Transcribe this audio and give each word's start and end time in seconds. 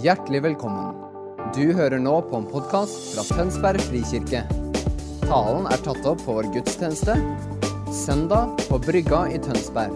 Hjertelig 0.00 0.38
velkommen. 0.40 0.94
Du 1.52 1.74
hører 1.76 2.00
nå 2.00 2.14
på 2.24 2.38
en 2.38 2.46
podkast 2.48 3.10
fra 3.12 3.26
Tønsberg 3.28 3.82
frikirke. 3.90 4.40
Talen 5.26 5.66
er 5.68 5.82
tatt 5.84 6.06
opp 6.08 6.22
på 6.24 6.38
vår 6.38 6.48
gudstjeneste 6.54 7.12
søndag 7.92 8.56
på 8.70 8.78
Brygga 8.80 9.26
i 9.28 9.36
Tønsberg. 9.44 9.92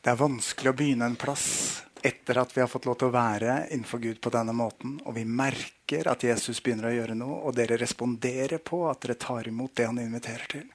Det 0.00 0.16
er 0.16 0.22
vanskelig 0.24 0.72
å 0.72 0.78
begynne 0.80 1.12
en 1.12 1.20
plass 1.20 1.83
etter 2.04 2.38
at 2.40 2.52
vi 2.52 2.60
har 2.60 2.68
fått 2.68 2.84
lov 2.88 2.98
til 3.00 3.08
å 3.08 3.14
være 3.14 3.56
innenfor 3.72 4.02
Gud 4.02 4.20
på 4.20 4.32
denne 4.34 4.52
måten, 4.56 4.98
og 5.08 5.16
vi 5.16 5.24
merker 5.24 6.10
at 6.10 6.24
Jesus 6.26 6.60
begynner 6.62 6.90
å 6.90 6.94
gjøre 6.94 7.16
noe, 7.16 7.40
og 7.48 7.56
dere 7.56 7.78
responderer 7.80 8.60
på 8.60 8.82
at 8.90 9.00
dere 9.04 9.16
tar 9.20 9.48
imot 9.48 9.72
det 9.78 9.88
han 9.88 10.00
inviterer 10.02 10.44
til. 10.50 10.66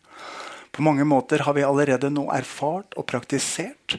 På 0.74 0.86
mange 0.86 1.06
måter 1.06 1.46
har 1.46 1.56
vi 1.58 1.66
allerede 1.66 2.10
nå 2.14 2.28
erfart 2.34 2.98
og 2.98 3.08
praktisert 3.10 3.98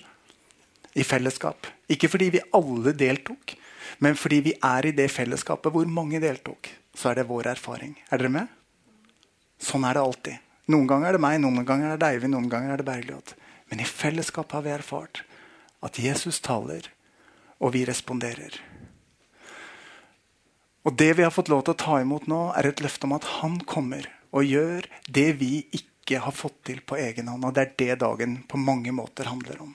i 0.98 1.06
fellesskap. 1.06 1.70
Ikke 1.90 2.10
fordi 2.10 2.30
vi 2.34 2.45
alle 2.56 2.95
deltok, 2.98 3.54
men 4.02 4.18
fordi 4.18 4.40
vi 4.51 4.54
er 4.65 4.90
i 4.90 4.95
det 4.96 5.10
fellesskapet 5.12 5.74
hvor 5.74 5.87
mange 5.90 6.23
deltok. 6.23 6.70
Så 6.96 7.10
er 7.10 7.20
det 7.20 7.28
vår 7.30 7.52
erfaring. 7.52 7.95
Er 8.10 8.23
dere 8.23 8.34
med? 8.40 8.54
Sånn 9.60 9.84
er 9.87 9.96
det 9.96 10.02
alltid. 10.02 10.46
Noen 10.70 10.87
ganger 10.90 11.10
er 11.10 11.18
det 11.18 11.24
meg, 11.24 11.40
noen 11.42 11.66
ganger 11.66 11.95
er 11.95 12.01
det 12.01 12.09
Eivind, 12.15 12.34
noen 12.34 12.51
ganger 12.51 12.74
er 12.74 12.80
det 12.80 12.87
Bergljot. 12.87 13.34
Men 13.70 13.82
i 13.82 13.87
fellesskap 13.87 14.52
har 14.54 14.65
vi 14.66 14.73
erfart 14.74 15.23
at 15.84 15.98
Jesus 15.98 16.40
taler, 16.45 16.87
og 17.60 17.74
vi 17.77 17.84
responderer. 17.88 18.56
Og 20.88 20.96
Det 20.96 21.12
vi 21.16 21.23
har 21.23 21.34
fått 21.34 21.51
lov 21.52 21.66
til 21.66 21.74
å 21.74 21.82
ta 21.82 22.01
imot 22.01 22.27
nå, 22.30 22.41
er 22.56 22.70
et 22.70 22.80
løfte 22.80 23.04
om 23.04 23.12
at 23.18 23.26
han 23.40 23.60
kommer 23.68 24.09
og 24.32 24.46
gjør 24.46 24.87
det 25.12 25.29
vi 25.40 25.52
ikke 25.76 26.23
har 26.24 26.34
fått 26.34 26.62
til 26.71 26.80
på 26.80 26.96
egen 26.96 27.29
hånd. 27.29 27.45
Og 27.45 27.54
det 27.54 27.62
er 27.62 27.74
det 27.82 28.01
dagen 28.01 28.40
på 28.49 28.60
mange 28.60 28.95
måter 28.96 29.29
handler 29.29 29.60
om. 29.66 29.74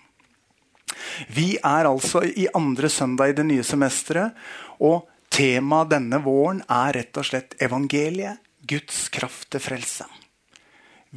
Vi 1.30 1.56
er 1.62 1.88
altså 1.88 2.24
i 2.26 2.48
andre 2.58 2.90
søndag 2.90 3.32
i 3.32 3.38
det 3.38 3.46
nye 3.46 3.64
semesteret, 3.64 4.34
og 4.82 5.06
temaet 5.32 5.94
denne 5.94 6.20
våren 6.24 6.64
er 6.72 6.96
rett 6.98 7.22
og 7.22 7.28
slett 7.30 7.56
evangeliet, 7.62 8.42
Guds 8.66 9.10
kraft 9.14 9.52
til 9.54 9.62
frelse. 9.62 10.08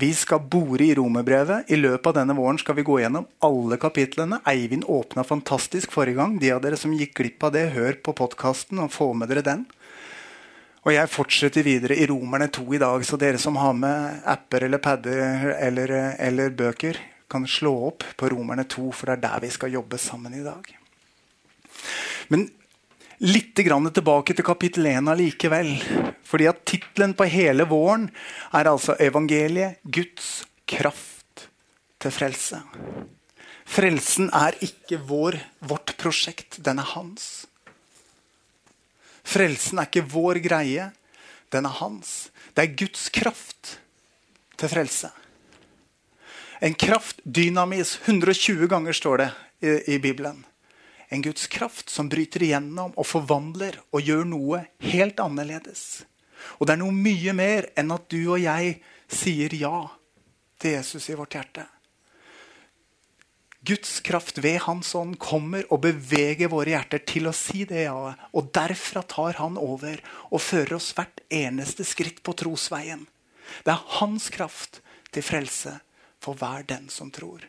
Vi 0.01 0.15
skal 0.15 0.41
bore 0.41 0.85
i 0.85 0.95
romerbrevet. 0.95 1.71
I 1.75 1.77
løpet 1.77 2.07
av 2.07 2.21
denne 2.21 2.37
våren 2.39 2.59
skal 2.61 2.77
vi 2.79 2.85
gå 2.87 3.01
gjennom 3.01 3.25
alle 3.43 3.79
kapitlene. 3.83 4.39
Eivind 4.47 4.85
åpna 4.87 5.25
fantastisk 5.27 5.91
forrige 5.91 6.21
gang. 6.21 6.37
De 6.39 6.53
av 6.55 6.61
dere 6.63 6.79
som 6.79 6.93
gikk 6.95 7.17
glipp 7.19 7.47
av 7.49 7.57
det, 7.57 7.65
hør 7.75 7.99
på 8.07 8.15
podkasten 8.21 8.79
og 8.85 8.93
få 8.95 9.09
med 9.19 9.33
dere 9.33 9.43
den. 9.43 9.65
Og 10.87 10.93
jeg 10.95 11.11
fortsetter 11.11 11.67
videre 11.67 11.97
i 11.99 12.07
Romerne 12.07 12.47
2 12.47 12.67
i 12.77 12.81
dag, 12.85 13.03
så 13.05 13.19
dere 13.19 13.41
som 13.43 13.59
har 13.59 13.75
med 13.75 14.23
apper 14.31 14.69
eller 14.69 14.83
padder 14.85 15.51
eller, 15.57 15.95
eller 16.15 16.55
bøker, 16.55 17.01
kan 17.29 17.49
slå 17.51 17.75
opp 17.91 18.07
på 18.17 18.31
Romerne 18.31 18.69
2, 18.71 18.87
for 18.95 19.11
det 19.11 19.19
er 19.19 19.25
der 19.27 19.43
vi 19.49 19.51
skal 19.57 19.75
jobbe 19.75 19.99
sammen 19.99 20.39
i 20.39 20.45
dag. 20.47 20.71
Men 22.31 22.47
litt 23.19 23.55
tilbake 23.57 24.35
til 24.35 24.47
kapittel 24.47 24.87
1 24.87 25.11
allikevel. 25.11 25.73
Fordi 26.29 26.47
at 26.51 26.65
tittelen 26.69 27.15
på 27.19 27.27
hele 27.31 27.65
våren 27.65 28.11
er 28.53 28.69
altså 28.69 28.95
'Evangeliet 28.99 29.79
Guds 29.85 30.45
kraft 30.67 31.49
til 31.99 32.11
frelse'. 32.11 32.63
Frelsen 33.69 34.31
er 34.33 34.57
ikke 34.65 34.97
vår, 34.97 35.37
vårt 35.61 35.97
prosjekt, 35.99 36.65
den 36.65 36.79
er 36.79 36.89
hans. 36.95 37.47
Frelsen 39.25 39.79
er 39.79 39.85
ikke 39.91 40.09
vår 40.09 40.41
greie, 40.41 40.93
den 41.53 41.67
er 41.67 41.77
hans. 41.81 42.31
Det 42.57 42.65
er 42.65 42.77
Guds 42.77 43.09
kraft 43.13 43.79
til 44.57 44.69
frelse. 44.69 45.11
En 46.61 46.75
kraft, 46.75 47.21
dynamis, 47.25 47.99
120 48.07 48.69
ganger 48.69 48.93
står 48.93 49.17
det 49.17 49.31
i, 49.61 49.95
i 49.95 49.99
Bibelen. 49.99 50.48
En 51.09 51.23
Guds 51.25 51.47
kraft 51.47 51.91
som 51.91 52.09
bryter 52.09 52.45
igjennom 52.45 52.93
og 52.97 53.07
forvandler 53.09 53.79
og 53.95 54.05
gjør 54.05 54.27
noe 54.29 54.63
helt 54.91 55.21
annerledes. 55.25 56.05
Og 56.59 56.69
det 56.69 56.77
er 56.77 56.83
noe 56.83 56.95
mye 56.95 57.35
mer 57.37 57.71
enn 57.79 57.95
at 57.95 58.07
du 58.13 58.21
og 58.27 58.43
jeg 58.43 58.77
sier 59.09 59.55
ja 59.57 59.89
til 60.61 60.77
Jesus 60.77 61.09
i 61.09 61.17
vårt 61.19 61.39
hjerte. 61.39 61.65
Guds 63.69 64.01
kraft 64.01 64.39
ved 64.39 64.61
Hans 64.65 64.95
ånd 64.95 65.19
kommer 65.21 65.67
og 65.73 65.83
beveger 65.83 66.51
våre 66.53 66.73
hjerter 66.77 67.03
til 67.09 67.27
å 67.29 67.35
si 67.37 67.65
det 67.69 67.89
ja. 67.89 68.15
Og 68.33 68.51
derfra 68.55 69.03
tar 69.03 69.41
han 69.41 69.59
over 69.61 70.01
og 70.31 70.43
fører 70.45 70.77
oss 70.79 70.93
hvert 70.97 71.25
eneste 71.29 71.85
skritt 71.85 72.23
på 72.23 72.37
trosveien. 72.39 73.03
Det 73.65 73.75
er 73.75 73.87
hans 73.99 74.29
kraft 74.33 74.81
til 75.13 75.27
frelse 75.27 75.75
for 76.23 76.39
hver 76.39 76.65
den 76.69 76.89
som 76.93 77.11
tror. 77.11 77.43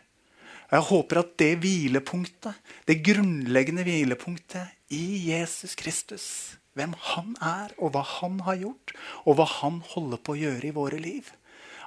Og 0.70 0.76
Jeg 0.78 0.86
håper 0.92 1.20
at 1.24 1.32
det 1.42 1.54
hvilepunktet, 1.64 2.54
det 2.86 3.02
grunnleggende 3.06 3.86
hvilepunktet 3.88 4.94
i 4.94 5.32
Jesus 5.32 5.74
Kristus, 5.78 6.26
hvem 6.78 6.94
han 7.14 7.34
er, 7.42 7.74
og 7.82 7.96
hva 7.96 8.04
han 8.06 8.38
har 8.46 8.60
gjort, 8.62 8.94
og 9.26 9.40
hva 9.40 9.48
han 9.50 9.82
holder 9.96 10.22
på 10.22 10.36
å 10.36 10.40
gjøre 10.40 10.70
i 10.70 10.76
våre 10.76 11.02
liv, 11.02 11.32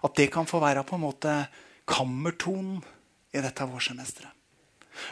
at 0.03 0.19
det 0.19 0.33
kan 0.35 0.51
få 0.51 0.59
være 0.63 0.83
på 0.87 0.99
en 0.99 1.05
måte 1.05 1.37
kammertonen 1.87 2.83
i 3.33 3.43
dette 3.43 3.71
vårsemesteret. 3.71 4.35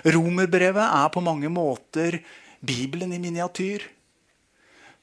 Romerbrevet 0.05 0.83
er 0.85 1.09
på 1.15 1.23
mange 1.25 1.49
måter 1.49 2.19
Bibelen 2.61 3.15
i 3.17 3.23
miniatyr. 3.23 3.87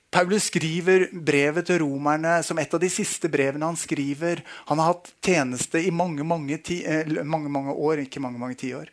Paulus 0.08 0.48
skriver 0.48 1.10
brevet 1.12 1.68
til 1.68 1.82
romerne 1.84 2.38
som 2.46 2.60
et 2.62 2.74
av 2.74 2.80
de 2.80 2.90
siste 2.92 3.28
brevene 3.32 3.68
han 3.68 3.78
skriver. 3.80 4.40
Han 4.70 4.80
har 4.80 4.94
hatt 4.94 5.10
tjeneste 5.24 5.82
i 5.84 5.92
mange 5.92 6.24
mange, 6.24 6.58
ti, 6.64 6.80
eh, 6.88 7.10
mange, 7.28 7.52
mange 7.52 7.76
år. 7.76 8.06
Ikke 8.06 8.24
mange 8.24 8.40
mange 8.40 8.56
tiår. 8.56 8.88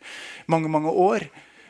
Mange, 0.51 0.71
mange 0.71 0.91
år. 0.91 1.27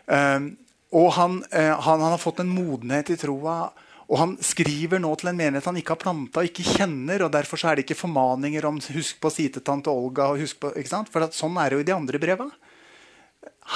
Um, 0.09 0.56
og 0.95 1.11
han, 1.13 1.38
uh, 1.53 1.75
han, 1.78 2.01
han, 2.01 2.13
har 2.16 2.22
fått 2.22 2.41
en 2.41 2.50
modenhet 2.50 3.13
i 3.13 3.19
troa. 3.22 3.69
Og 4.09 4.17
han 4.22 4.35
skriver 4.41 5.01
nå 5.01 5.13
til 5.17 5.31
en 5.31 5.38
menighet 5.38 5.66
han 5.66 5.77
ikke 5.77 5.95
har 5.95 6.01
planta 6.01 6.41
og 6.41 6.50
ikke 6.50 6.66
kjenner. 6.77 7.25
og 7.25 7.33
Derfor 7.33 7.62
er 7.66 7.77
det 7.77 7.85
ikke 7.85 8.01
formaninger 8.01 8.66
om 8.66 8.81
'husk 8.81 9.22
på 9.22 9.29
å 9.29 9.33
si 9.33 9.47
til 9.50 9.62
tante 9.66 9.94
Olga'. 9.94 10.33
På, 10.59 10.73
For 11.09 11.29
Sånn 11.33 11.57
er 11.62 11.69
det 11.69 11.77
jo 11.77 11.85
i 11.85 11.89
de 11.89 11.97
andre 11.97 12.22
breva. 12.22 12.50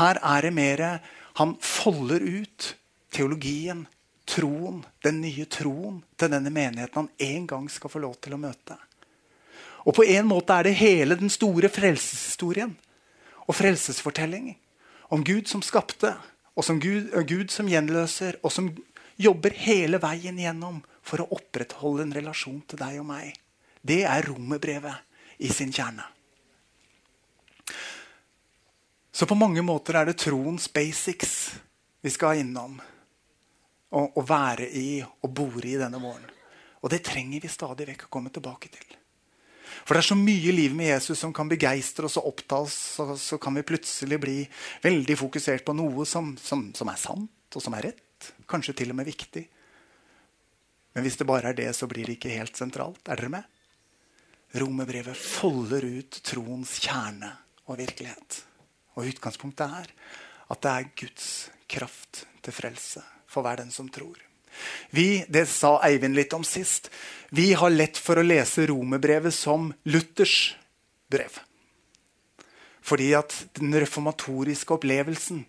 Her 0.01 0.17
er 0.21 0.41
det 0.41 0.53
mer 0.53 1.01
Han 1.37 1.55
folder 1.61 2.19
ut 2.19 2.75
teologien, 3.13 3.87
troen, 4.29 4.83
den 5.03 5.21
nye 5.23 5.45
troen 5.49 5.99
til 6.19 6.31
denne 6.31 6.51
menigheten 6.53 7.01
han 7.01 7.09
en 7.29 7.47
gang 7.49 7.67
skal 7.71 7.91
få 7.91 8.01
lov 8.03 8.15
til 8.21 8.35
å 8.35 8.41
møte. 8.41 8.77
Og 9.87 9.95
på 9.95 10.05
en 10.05 10.27
måte 10.29 10.53
er 10.53 10.67
det 10.67 10.77
hele 10.79 11.17
den 11.17 11.31
store 11.33 11.71
frelseshistorien 11.71 12.75
og 13.47 13.57
frelsesfortellingen 13.57 14.57
om 15.09 15.23
Gud 15.25 15.49
som 15.49 15.63
skapte, 15.65 16.13
og 16.53 16.65
som 16.65 16.77
Gud, 16.81 17.09
Gud 17.25 17.49
som 17.49 17.69
gjenløser, 17.71 18.37
og 18.43 18.51
som 18.53 18.67
jobber 19.17 19.55
hele 19.57 19.97
veien 20.03 20.37
gjennom 20.37 20.81
for 21.01 21.23
å 21.23 21.29
opprettholde 21.33 22.05
en 22.05 22.13
relasjon 22.13 22.61
til 22.69 22.81
deg 22.81 22.99
og 23.01 23.07
meg. 23.09 23.31
Det 23.81 24.03
er 24.05 24.27
romerbrevet 24.27 25.41
i 25.41 25.49
sin 25.49 25.71
kjerne. 25.73 26.05
Så 29.11 29.25
på 29.27 29.39
mange 29.39 29.63
måter 29.65 29.97
er 29.99 30.11
det 30.11 30.19
troens 30.21 30.69
basics 30.71 31.33
vi 32.03 32.11
skal 32.13 32.43
innom 32.43 32.77
å, 33.89 34.05
å 34.19 34.25
være 34.25 34.69
i 34.77 35.01
og 35.01 35.29
bore 35.33 35.67
i 35.67 35.77
denne 35.79 36.01
våren. 36.01 36.27
Og 36.79 36.91
det 36.93 37.01
trenger 37.05 37.43
vi 37.43 37.51
stadig 37.51 37.89
vekk 37.89 38.07
å 38.07 38.13
komme 38.13 38.31
tilbake 38.33 38.71
til. 38.71 38.95
For 39.85 39.95
det 39.95 40.03
er 40.03 40.09
så 40.09 40.17
mye 40.17 40.49
i 40.51 40.55
livet 40.55 40.77
med 40.77 40.91
Jesus 40.91 41.19
som 41.21 41.33
kan 41.35 41.49
begeistre 41.49 42.07
oss 42.07 42.17
og 42.19 42.29
oppta 42.31 42.61
oss. 42.65 42.77
Og 43.03 43.15
så 43.19 43.39
kan 43.41 43.55
vi 43.57 43.65
plutselig 43.67 44.19
bli 44.21 44.37
veldig 44.83 45.17
fokusert 45.19 45.65
på 45.65 45.75
noe 45.77 46.05
som, 46.09 46.35
som, 46.41 46.69
som 46.75 46.91
er 46.91 46.99
sant 47.01 47.57
og 47.57 47.63
som 47.63 47.75
er 47.77 47.89
rett. 47.89 48.31
Kanskje 48.49 48.75
til 48.81 48.93
og 48.93 48.99
med 48.99 49.09
viktig. 49.09 49.45
Men 50.95 51.05
hvis 51.05 51.19
det 51.19 51.27
bare 51.29 51.51
er 51.51 51.57
det, 51.57 51.69
så 51.77 51.87
blir 51.89 52.07
det 52.07 52.17
ikke 52.17 52.33
helt 52.33 52.57
sentralt. 52.59 53.01
Er 53.07 53.19
dere 53.19 53.33
med? 53.33 53.55
Romerbrevet 54.59 55.17
folder 55.17 55.85
ut 55.85 56.21
troens 56.25 56.79
kjerne 56.81 57.29
og 57.69 57.77
virkelighet. 57.77 58.41
Og 58.97 59.11
utgangspunktet 59.11 59.79
er 59.83 59.93
at 60.49 60.65
det 60.65 60.73
er 60.73 60.91
Guds 60.97 61.29
kraft 61.69 62.25
til 62.41 62.55
frelse 62.55 63.05
for 63.29 63.45
hver 63.45 63.61
den 63.61 63.71
som 63.71 63.89
tror. 63.93 64.17
Vi, 64.89 65.25
det 65.29 65.45
sa 65.49 65.77
Eivind 65.85 66.17
litt 66.17 66.33
om 66.33 66.43
sist, 66.43 66.89
vi 67.29 67.53
har 67.53 67.69
lett 67.69 67.97
for 68.01 68.19
å 68.19 68.25
lese 68.25 68.65
romerbrevet 68.67 69.33
som 69.33 69.69
Luthers 69.85 70.55
brev. 71.11 71.37
Fordi 72.81 73.11
at 73.13 73.35
den 73.59 73.75
reformatoriske 73.77 74.73
opplevelsen, 74.73 75.43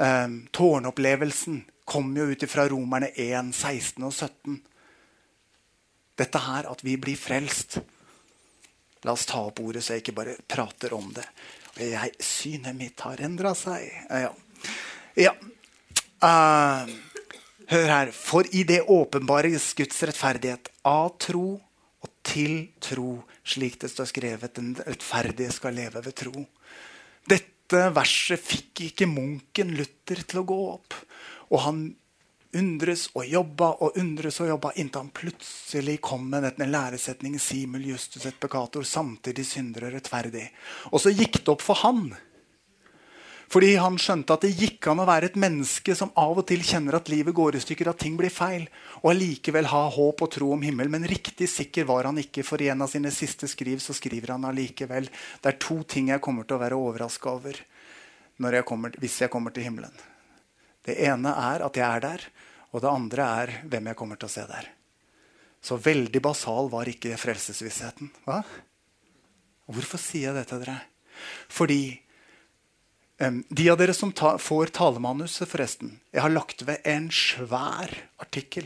eh, 0.00 0.28
tårnopplevelsen, 0.56 1.62
kom 1.84 2.16
jo 2.16 2.30
ut 2.30 2.44
fra 2.50 2.68
Romerne 2.68 3.10
1, 3.16 3.52
16 3.52 4.04
og 4.06 4.12
17. 4.14 4.60
Dette 6.16 6.38
her 6.38 6.68
at 6.70 6.84
vi 6.84 6.96
blir 6.96 7.18
frelst. 7.18 7.80
La 9.02 9.12
oss 9.12 9.26
ta 9.26 9.40
opp 9.42 9.58
ordet, 9.60 9.82
så 9.82 9.96
jeg 9.96 10.04
ikke 10.04 10.16
bare 10.20 10.36
prater 10.48 10.94
om 10.94 11.08
det. 11.16 11.24
Jeg, 11.80 12.12
synet 12.22 12.76
mitt 12.76 13.00
har 13.00 13.20
endra 13.24 13.54
seg. 13.58 13.88
Ja. 14.10 14.30
ja. 15.16 15.34
Uh, 16.20 16.88
Hør 17.70 17.86
her. 17.86 18.10
For 18.10 18.48
i 18.50 18.64
det 18.66 18.82
åpenbares 18.90 19.70
Guds 19.78 20.00
rettferdighet 20.02 20.72
av 20.88 21.12
tro 21.22 21.54
og 22.00 22.10
til 22.26 22.72
tro, 22.82 23.20
slik 23.46 23.78
det 23.82 23.92
står 23.92 24.08
skrevet. 24.10 24.56
Den 24.56 24.72
rettferdige 24.74 25.52
skal 25.54 25.76
leve 25.78 26.02
ved 26.02 26.16
tro. 26.18 26.42
Dette 27.30 27.84
verset 27.94 28.42
fikk 28.42 28.82
ikke 28.88 29.06
munken 29.06 29.70
Luther 29.78 30.24
til 30.26 30.42
å 30.42 30.48
gå 30.48 30.58
opp. 30.72 30.96
Og 31.54 31.62
han 31.62 31.84
undres 32.58 33.04
og 33.14 33.28
jobba 33.30 33.68
og 33.84 33.98
undres 34.00 34.40
og 34.42 34.50
jobba 34.50 34.72
inntil 34.74 35.04
han 35.04 35.12
plutselig 35.14 36.00
kom 36.02 36.24
med 36.32 36.48
denne 36.48 36.66
læresetningen 36.72 37.42
simul 37.42 37.86
justus 37.92 38.26
et 38.26 38.40
peccator, 38.42 38.82
samtidig 38.82 39.46
synder 39.46 39.86
og 39.86 39.94
rettferdig. 39.94 40.48
Og 40.90 41.04
så 41.04 41.14
gikk 41.14 41.44
det 41.44 41.54
opp 41.54 41.62
for 41.62 41.78
han 41.84 42.08
fordi 43.50 43.72
han 43.82 43.96
skjønte 43.98 44.36
at 44.36 44.44
det 44.46 44.52
gikk 44.54 44.86
an 44.92 45.02
å 45.02 45.08
være 45.08 45.32
et 45.32 45.38
menneske 45.40 45.94
som 45.98 46.12
av 46.18 46.38
og 46.38 46.46
til 46.46 46.62
kjenner 46.62 47.00
at 47.00 47.08
livet 47.10 47.34
går 47.34 47.58
i 47.58 47.62
stykker, 47.64 47.90
at 47.90 47.98
ting 47.98 48.14
blir 48.18 48.30
feil, 48.30 48.68
og 49.02 49.10
allikevel 49.10 49.66
ha 49.72 49.80
håp 49.90 50.22
og 50.22 50.30
tro 50.36 50.52
om 50.54 50.62
himmel. 50.62 50.90
Men 50.92 51.08
riktig 51.10 51.48
sikker 51.50 51.88
var 51.88 52.06
han 52.06 52.20
ikke, 52.22 52.44
for 52.46 52.62
i 52.62 52.68
en 52.70 52.86
av 52.86 52.92
sine 52.92 53.10
siste 53.14 53.50
skriv 53.50 53.82
så 53.82 53.96
skriver 53.96 54.36
han 54.36 54.46
allikevel 54.46 55.10
det 55.10 55.50
er 55.50 55.58
to 55.58 55.80
ting 55.82 56.12
jeg 56.12 56.22
kommer 56.22 56.46
til 56.46 56.60
å 56.60 56.62
være 56.62 56.78
overraska 56.78 57.34
over 57.34 57.58
jeg 58.40 58.64
kommer, 58.64 58.94
hvis 58.96 59.20
jeg 59.20 59.28
kommer 59.28 59.52
til 59.52 59.66
himmelen. 59.66 59.92
Det 60.86 60.96
ene 61.04 61.32
er 61.36 61.60
at 61.66 61.76
jeg 61.76 61.84
er 61.84 62.00
der, 62.00 62.22
og 62.72 62.80
det 62.80 62.88
andre 62.88 63.26
er 63.42 63.52
hvem 63.68 63.90
jeg 63.90 63.98
kommer 63.98 64.16
til 64.16 64.30
å 64.30 64.32
se 64.32 64.44
der. 64.48 64.70
Så 65.60 65.76
veldig 65.76 66.22
basal 66.24 66.70
var 66.72 66.88
ikke 66.88 67.18
frelsesvissheten. 67.20 68.08
Hva? 68.24 68.40
Hvorfor 69.68 70.00
sier 70.00 70.30
jeg 70.30 70.38
det 70.38 70.46
til 70.48 70.62
dere? 70.62 70.78
Fordi 71.52 71.82
de 73.48 73.70
av 73.70 73.76
dere 73.76 73.92
som 73.92 74.12
ta, 74.16 74.38
får 74.40 74.72
talemanuset, 74.72 75.48
forresten 75.48 75.98
Jeg 76.08 76.22
har 76.24 76.32
lagt 76.32 76.62
ved 76.64 76.80
en 76.88 77.10
svær 77.12 77.92
artikkel 78.16 78.64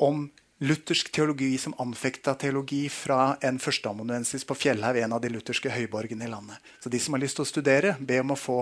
om 0.00 0.30
luthersk 0.62 1.10
teologi 1.12 1.50
som 1.60 1.74
anfekta 1.82 2.32
teologi 2.38 2.86
fra 2.88 3.36
en 3.44 3.58
førsteamanuensis 3.60 4.46
på 4.48 4.56
Fjellhaug, 4.56 4.96
en 4.96 5.12
av 5.12 5.20
de 5.20 5.32
lutherske 5.34 5.70
høyborgene 5.74 6.24
i 6.24 6.30
landet. 6.30 6.56
Så 6.80 6.88
de 6.88 7.00
som 7.02 7.12
har 7.12 7.22
lyst 7.22 7.36
til 7.36 7.44
å 7.44 7.50
studere, 7.50 7.96
be 8.00 8.20
om 8.22 8.32
å 8.32 8.38
få 8.38 8.58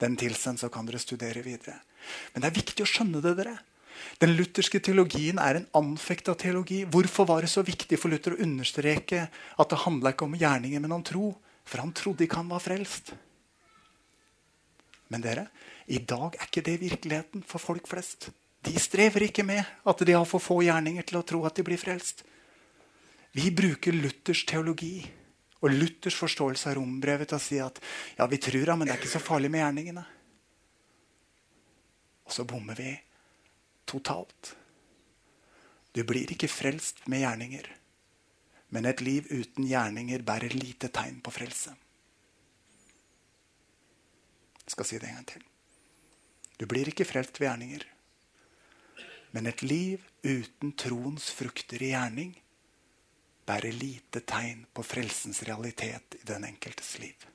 den 0.00 0.16
tilsendt, 0.18 0.64
så 0.64 0.72
kan 0.72 0.88
dere 0.88 1.00
studere 1.00 1.44
videre. 1.44 1.78
Men 2.32 2.42
det 2.42 2.50
er 2.50 2.58
viktig 2.58 2.82
å 2.82 2.90
skjønne 2.90 3.22
det, 3.22 3.34
dere. 3.38 3.54
Den 4.20 4.34
lutherske 4.36 4.80
teologien 4.80 5.38
er 5.40 5.60
en 5.60 5.68
anfekta 5.76 6.34
teologi. 6.38 6.82
Hvorfor 6.88 7.28
var 7.28 7.44
det 7.44 7.52
så 7.52 7.64
viktig 7.64 7.98
for 8.00 8.12
Luther 8.12 8.36
å 8.36 8.42
understreke 8.44 9.28
at 9.30 9.70
det 9.70 9.82
handla 9.84 10.12
ikke 10.12 10.28
om 10.28 10.36
gjerninger, 10.36 10.82
men 10.82 10.98
om 10.98 11.04
tro? 11.04 11.30
For 11.66 11.82
han 11.82 11.94
trodde 11.96 12.24
ikke 12.26 12.40
han 12.42 12.52
var 12.52 12.64
frelst. 12.64 13.14
Men 15.12 15.22
dere, 15.22 15.46
i 15.86 16.00
dag 16.02 16.34
er 16.34 16.48
ikke 16.48 16.64
det 16.66 16.80
virkeligheten 16.82 17.44
for 17.46 17.62
folk 17.62 17.86
flest. 17.88 18.30
De 18.66 18.74
strever 18.82 19.28
ikke 19.28 19.44
med 19.46 19.62
at 19.62 20.02
de 20.02 20.16
har 20.16 20.26
for 20.26 20.42
få 20.42 20.58
gjerninger 20.66 21.06
til 21.06 21.20
å 21.20 21.26
tro 21.26 21.44
at 21.46 21.54
de 21.54 21.64
blir 21.66 21.78
frelst. 21.78 22.24
Vi 23.36 23.52
bruker 23.54 23.94
Luthers 23.94 24.42
teologi 24.48 25.04
og 25.62 25.70
Luthers 25.70 26.16
forståelse 26.18 26.70
av 26.70 26.78
rombrevet 26.78 27.30
til 27.30 27.38
å 27.38 27.42
si 27.42 27.60
at 27.62 27.78
ja, 28.18 28.26
vi 28.26 28.40
tror 28.42 28.64
det, 28.64 28.76
men 28.76 28.88
det 28.88 28.96
er 28.96 29.00
ikke 29.02 29.14
så 29.14 29.22
farlig 29.22 29.52
med 29.52 29.62
gjerningene. 29.62 30.04
Og 32.26 32.34
så 32.34 32.46
bommer 32.48 32.78
vi 32.78 32.90
totalt. 33.86 34.56
Du 35.94 36.02
blir 36.04 36.32
ikke 36.32 36.50
frelst 36.50 37.04
med 37.06 37.22
gjerninger. 37.22 37.68
Men 38.74 38.88
et 38.90 39.00
liv 39.04 39.28
uten 39.30 39.68
gjerninger 39.68 40.24
bærer 40.26 40.56
lite 40.58 40.90
tegn 40.92 41.22
på 41.24 41.32
frelse. 41.32 41.76
Jeg 44.66 44.74
skal 44.74 44.88
si 44.88 44.98
det 44.98 45.08
en 45.08 45.20
gang 45.20 45.28
til. 45.30 45.44
Du 46.58 46.66
blir 46.66 46.88
ikke 46.90 47.06
frelst 47.06 47.38
ved 47.40 47.48
gjerninger. 47.48 47.84
Men 49.36 49.46
et 49.50 49.62
liv 49.62 50.02
uten 50.24 50.72
troens 50.78 51.28
frukter 51.34 51.82
i 51.84 51.92
gjerning 51.92 52.34
bærer 53.46 53.74
lite 53.74 54.22
tegn 54.26 54.64
på 54.74 54.82
frelsens 54.86 55.42
realitet 55.46 56.18
i 56.18 56.24
den 56.26 56.48
enkeltes 56.48 56.96
liv. 56.98 57.26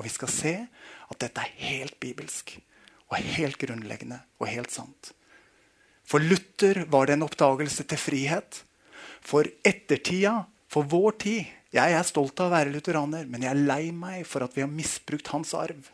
Og 0.00 0.06
vi 0.06 0.12
skal 0.12 0.32
se 0.32 0.54
at 0.64 1.20
dette 1.20 1.44
er 1.44 1.58
helt 1.60 1.98
bibelsk 2.00 2.56
og 3.10 3.18
helt 3.36 3.58
grunnleggende 3.60 4.22
og 4.40 4.48
helt 4.48 4.72
sant. 4.72 5.12
For 6.06 6.22
Luther 6.22 6.86
var 6.90 7.06
det 7.06 7.18
en 7.18 7.26
oppdagelse 7.26 7.84
til 7.86 8.00
frihet. 8.00 8.64
For 9.20 9.46
ettertida, 9.66 10.46
for 10.70 10.86
vår 10.86 11.16
tid, 11.18 11.48
jeg 11.74 11.94
er 11.94 12.06
stolt 12.06 12.38
av 12.42 12.50
å 12.50 12.54
være 12.54 12.70
lutheraner, 12.74 13.26
men 13.26 13.42
jeg 13.42 13.50
er 13.50 13.62
lei 13.66 13.90
meg 13.94 14.22
for 14.26 14.46
at 14.46 14.54
vi 14.54 14.62
har 14.62 14.70
misbrukt 14.70 15.32
hans 15.34 15.54
arv 15.58 15.88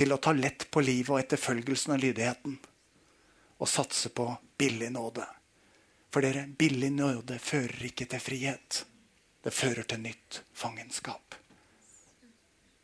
til 0.00 0.14
å 0.14 0.20
ta 0.20 0.32
lett 0.32 0.64
på 0.72 0.80
livet 0.84 1.12
og 1.12 1.20
etterfølgelsen 1.20 1.94
og 1.94 2.00
lydigheten. 2.00 2.56
Og 3.60 3.68
satse 3.68 4.10
på 4.16 4.26
billig 4.58 4.88
nåde. 4.94 5.26
For 6.12 6.24
dere, 6.24 6.46
billig 6.48 6.90
nåde 6.92 7.36
fører 7.40 7.84
ikke 7.88 8.08
til 8.10 8.20
frihet. 8.20 8.82
Det 9.44 9.52
fører 9.52 9.84
til 9.88 10.00
nytt 10.04 10.40
fangenskap. 10.56 11.36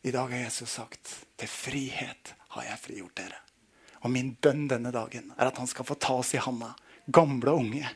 I 0.05 0.13
dag 0.15 0.29
har 0.31 0.45
Jesus 0.45 0.77
sagt 0.77 1.15
til 1.37 1.51
frihet 1.51 2.33
har 2.55 2.69
jeg 2.69 2.83
frigjort 2.85 3.17
dere. 3.17 3.41
Og 4.05 4.13
min 4.13 4.31
bønn 4.39 4.67
denne 4.71 4.93
dagen 4.95 5.33
er 5.35 5.49
at 5.49 5.57
han 5.59 5.67
skal 5.67 5.87
få 5.89 5.97
ta 5.99 6.15
oss 6.21 6.31
i 6.37 6.41
handa, 6.41 6.71
gamle 7.11 7.53
og 7.53 7.63
unge, 7.65 7.89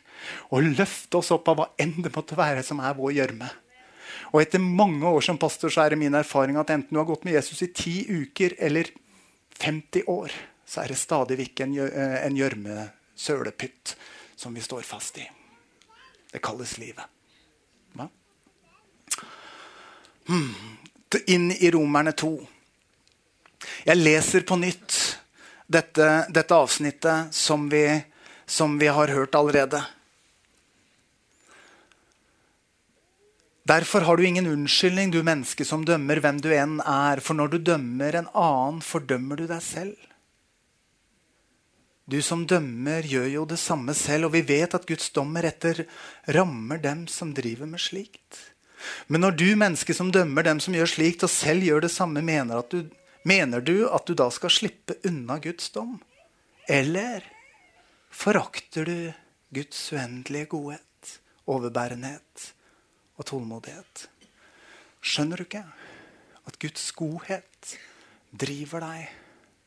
og 0.52 0.70
løfte 0.78 1.20
oss 1.20 1.34
opp 1.36 1.52
av 1.52 1.60
hva 1.60 1.68
enn 1.82 2.00
det 2.04 2.14
måtte 2.16 2.38
være 2.40 2.64
som 2.66 2.82
er 2.84 2.98
vår 2.98 3.16
gjørme 3.20 3.50
og 4.34 4.42
etter 4.42 4.62
mange 4.62 5.06
år 5.06 5.22
som 5.22 5.38
pastor 5.38 5.70
så 5.70 5.84
er 5.84 5.94
det 5.94 6.02
min 6.02 6.18
erfaring 6.18 6.58
at 6.58 6.72
enten 6.74 6.96
du 6.96 7.00
har 7.00 7.06
gått 7.06 7.26
med 7.28 7.36
Jesus 7.36 7.62
i 7.62 7.70
ti 7.70 8.00
uker 8.10 8.56
eller 8.58 8.90
50 9.62 10.08
år, 10.10 10.34
så 10.66 10.82
er 10.82 10.90
det 10.90 10.98
stadig 10.98 11.38
vekk 11.38 11.62
en 11.62 11.76
eh, 11.86 12.26
gjørme-sølepytt 12.40 13.94
som 14.36 14.56
vi 14.58 14.64
står 14.66 14.82
fast 14.88 15.20
i. 15.22 15.28
Det 16.34 16.42
kalles 16.42 16.80
livet. 16.82 17.06
Hva? 17.94 18.08
Hmm. 20.32 20.80
Inn 21.30 21.52
i 21.54 21.70
Romerne 21.70 22.16
2. 22.18 22.32
Jeg 23.86 24.02
leser 24.02 24.48
på 24.50 24.58
nytt 24.58 24.98
dette, 25.70 26.08
dette 26.34 26.58
avsnittet 26.58 27.38
som 27.38 27.70
vi, 27.70 27.86
som 28.54 28.78
vi 28.78 28.88
har 28.88 29.08
hørt 29.08 29.36
allerede. 29.36 29.82
Derfor 33.64 34.02
har 34.02 34.18
du 34.18 34.26
ingen 34.26 34.48
unnskyldning, 34.48 35.12
du 35.12 35.24
menneske 35.24 35.66
som 35.66 35.86
dømmer 35.88 36.20
hvem 36.20 36.42
du 36.44 36.50
enn 36.54 36.82
er. 36.84 37.22
For 37.24 37.38
når 37.38 37.54
du 37.54 37.62
dømmer 37.72 38.20
en 38.20 38.28
annen, 38.36 38.82
fordømmer 38.84 39.40
du 39.40 39.48
deg 39.48 39.64
selv. 39.64 40.10
Du 42.06 42.20
som 42.22 42.44
dømmer, 42.44 43.08
gjør 43.08 43.30
jo 43.32 43.46
det 43.48 43.62
samme 43.64 43.96
selv, 43.96 44.28
og 44.28 44.36
vi 44.36 44.44
vet 44.44 44.76
at 44.76 44.86
Guds 44.86 45.08
dommer 45.16 45.48
etter 45.48 45.86
rammer 46.36 46.82
dem 46.84 47.06
som 47.08 47.32
driver 47.34 47.70
med 47.72 47.80
slikt. 47.80 48.42
Men 49.08 49.24
når 49.24 49.38
du, 49.40 49.48
menneske 49.56 49.96
som 49.96 50.12
dømmer 50.12 50.44
dem 50.44 50.60
som 50.60 50.76
gjør 50.76 50.92
slikt, 50.98 51.24
og 51.24 51.32
selv 51.32 51.64
gjør 51.64 51.88
det 51.88 51.94
samme, 51.96 52.22
mener, 52.22 52.60
du, 52.68 52.92
mener 53.24 53.64
du 53.64 53.88
at 53.88 54.04
du 54.04 54.14
da 54.20 54.28
skal 54.36 54.52
slippe 54.52 55.00
unna 55.08 55.40
Guds 55.40 55.72
dom? 55.72 55.96
Eller 56.68 57.24
forakter 58.14 58.88
du 58.88 58.98
Guds 59.54 59.86
uendelige 59.94 60.52
godhet, 60.54 61.18
overbærenhet? 61.50 62.54
og 63.18 63.28
tålmodighet. 63.30 64.08
Skjønner 65.04 65.40
du 65.40 65.46
ikke 65.46 65.64
at 66.48 66.60
Guds 66.60 66.86
godhet 66.98 67.76
driver 68.32 68.84
deg 68.84 69.14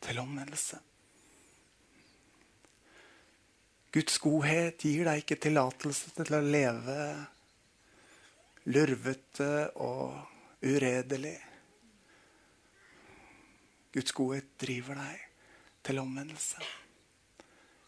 til 0.06 0.20
omvendelse? 0.22 0.80
Guds 3.96 4.18
godhet 4.20 4.82
gir 4.82 5.06
deg 5.08 5.22
ikke 5.22 5.38
tillatelse 5.40 6.12
til 6.18 6.36
å 6.36 6.42
leve 6.44 6.96
lurvete 8.66 9.50
og 9.80 10.66
uredelig. 10.66 11.36
Guds 13.94 14.12
godhet 14.12 14.50
driver 14.60 14.98
deg 15.00 15.22
til 15.86 16.02
omvendelse. 16.02 16.60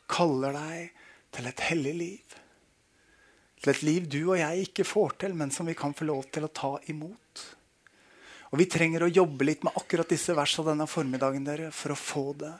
Kaller 0.09 0.57
deg 0.57 1.05
til 1.37 1.49
et 1.51 1.65
hellig 1.69 1.95
liv. 1.99 2.37
Til 3.59 3.73
et 3.73 3.85
liv 3.87 4.07
du 4.11 4.21
og 4.31 4.39
jeg 4.39 4.69
ikke 4.69 4.87
får 4.87 5.17
til, 5.25 5.35
men 5.37 5.53
som 5.55 5.69
vi 5.69 5.77
kan 5.79 5.95
få 5.97 6.07
lov 6.09 6.29
til 6.33 6.47
å 6.47 6.53
ta 6.55 6.77
imot. 6.93 7.45
Og 8.49 8.59
Vi 8.59 8.69
trenger 8.71 9.05
å 9.05 9.13
jobbe 9.13 9.45
litt 9.45 9.65
med 9.67 9.77
akkurat 9.77 10.09
disse 10.09 10.33
versene 10.37 10.73
denne 10.73 10.87
formiddagen 10.89 11.45
dere, 11.45 11.73
for 11.75 11.93
å 11.93 12.01
få 12.01 12.33
det 12.39 12.55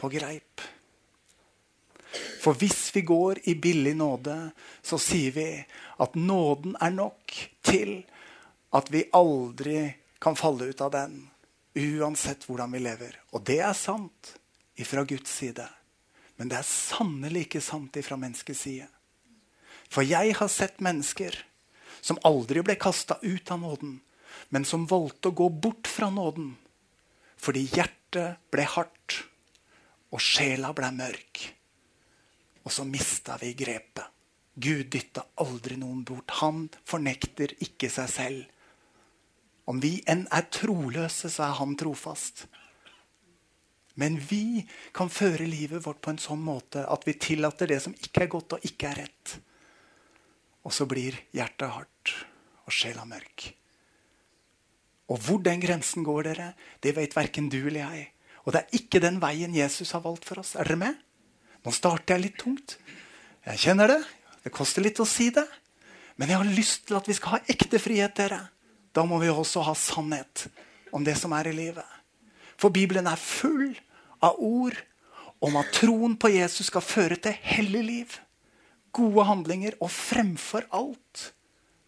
på 0.00 0.08
greip. 0.08 0.62
For 2.40 2.56
hvis 2.56 2.94
vi 2.94 3.02
går 3.04 3.42
i 3.50 3.56
billig 3.58 3.94
nåde, 3.98 4.36
så 4.82 4.98
sier 5.00 5.34
vi 5.34 5.48
at 6.00 6.16
nåden 6.16 6.76
er 6.80 6.94
nok 6.94 7.34
til 7.64 7.96
at 8.74 8.90
vi 8.92 9.04
aldri 9.14 9.88
kan 10.22 10.36
falle 10.38 10.70
ut 10.70 10.80
av 10.84 10.92
den, 10.94 11.18
uansett 11.74 12.46
hvordan 12.48 12.72
vi 12.72 12.82
lever. 12.84 13.18
Og 13.34 13.42
det 13.44 13.60
er 13.66 13.74
sant 13.76 14.34
ifra 14.80 15.04
Guds 15.08 15.30
side. 15.30 15.66
Men 16.36 16.50
det 16.50 16.58
er 16.58 16.68
sannelig 16.68 17.46
ikke 17.46 17.62
sant 17.62 17.96
ifra 18.00 18.18
menneskets 18.20 18.64
side. 18.66 18.88
For 19.92 20.06
jeg 20.06 20.34
har 20.38 20.50
sett 20.50 20.82
mennesker 20.82 21.36
som 22.04 22.18
aldri 22.26 22.64
ble 22.64 22.76
kasta 22.80 23.18
ut 23.22 23.50
av 23.54 23.62
nåden, 23.62 23.98
men 24.50 24.66
som 24.66 24.88
valgte 24.90 25.30
å 25.30 25.38
gå 25.38 25.48
bort 25.48 25.88
fra 25.90 26.10
nåden 26.10 26.54
fordi 27.44 27.66
hjertet 27.68 28.40
ble 28.52 28.64
hardt 28.64 29.18
og 30.14 30.22
sjela 30.22 30.70
ble 30.76 30.88
mørk. 30.96 31.42
Og 32.64 32.72
så 32.72 32.86
mista 32.88 33.36
vi 33.40 33.50
grepet. 33.58 34.06
Gud 34.54 34.86
dytta 34.94 35.26
aldri 35.42 35.76
noen 35.76 36.04
bort. 36.06 36.30
Han 36.40 36.68
fornekter 36.88 37.52
ikke 37.66 37.90
seg 37.92 38.08
selv. 38.08 38.44
Om 39.68 39.80
vi 39.82 39.98
enn 40.08 40.24
er 40.32 40.46
troløse, 40.52 41.28
så 41.28 41.48
er 41.48 41.58
han 41.58 41.74
trofast. 41.76 42.46
Men 44.00 44.16
vi 44.18 44.64
kan 44.94 45.10
føre 45.12 45.46
livet 45.46 45.84
vårt 45.84 46.00
på 46.02 46.14
en 46.14 46.20
sånn 46.22 46.42
måte 46.42 46.82
at 46.90 47.04
vi 47.06 47.14
tillater 47.20 47.70
det 47.70 47.80
som 47.84 47.94
ikke 47.94 48.24
er 48.24 48.32
godt 48.32 48.56
og 48.56 48.66
ikke 48.66 48.90
er 48.90 49.04
rett. 49.04 49.34
Og 50.66 50.74
så 50.74 50.86
blir 50.90 51.18
hjertet 51.36 51.70
hardt 51.70 52.14
og 52.64 52.74
sjela 52.74 53.04
mørk. 53.06 53.46
Og 55.12 55.20
hvor 55.20 55.40
den 55.44 55.60
grensen 55.60 56.04
går, 56.06 56.30
dere, 56.30 56.50
det 56.82 56.94
vet 56.96 57.14
verken 57.14 57.50
du 57.52 57.60
eller 57.60 57.84
jeg. 57.84 58.06
Og 58.44 58.54
det 58.54 58.62
er 58.62 58.78
ikke 58.80 59.02
den 59.04 59.20
veien 59.22 59.54
Jesus 59.56 59.92
har 59.94 60.02
valgt 60.04 60.26
for 60.28 60.40
oss. 60.40 60.54
Er 60.56 60.68
dere 60.68 60.80
med? 60.80 61.00
Nå 61.64 61.72
starter 61.72 62.16
jeg 62.16 62.26
litt 62.26 62.40
tungt. 62.40 62.76
Jeg 63.44 63.60
kjenner 63.60 63.94
det. 63.94 64.00
Det 64.44 64.52
koster 64.52 64.84
litt 64.84 65.00
å 65.00 65.08
si 65.08 65.30
det. 65.32 65.44
Men 66.20 66.30
jeg 66.30 66.40
har 66.40 66.56
lyst 66.56 66.86
til 66.88 66.98
at 66.98 67.08
vi 67.08 67.16
skal 67.16 67.36
ha 67.36 67.42
ekte 67.50 67.80
frihet, 67.82 68.16
dere. 68.16 68.40
Da 68.94 69.04
må 69.08 69.18
vi 69.22 69.30
også 69.32 69.64
ha 69.66 69.74
sannhet 69.76 70.46
om 70.94 71.04
det 71.04 71.16
som 71.18 71.32
er 71.36 71.50
i 71.50 71.56
livet. 71.56 71.84
For 72.60 72.74
Bibelen 72.74 73.08
er 73.10 73.20
full 73.20 73.72
av 74.24 74.38
ord 74.38 74.76
om 75.44 75.56
at 75.60 75.72
troen 75.76 76.16
på 76.16 76.30
Jesus 76.32 76.70
skal 76.70 76.84
føre 76.84 77.18
til 77.20 77.36
hellig 77.44 77.82
liv, 77.84 78.18
gode 78.94 79.24
handlinger 79.28 79.76
og 79.82 79.90
fremfor 79.92 80.66
alt 80.72 81.30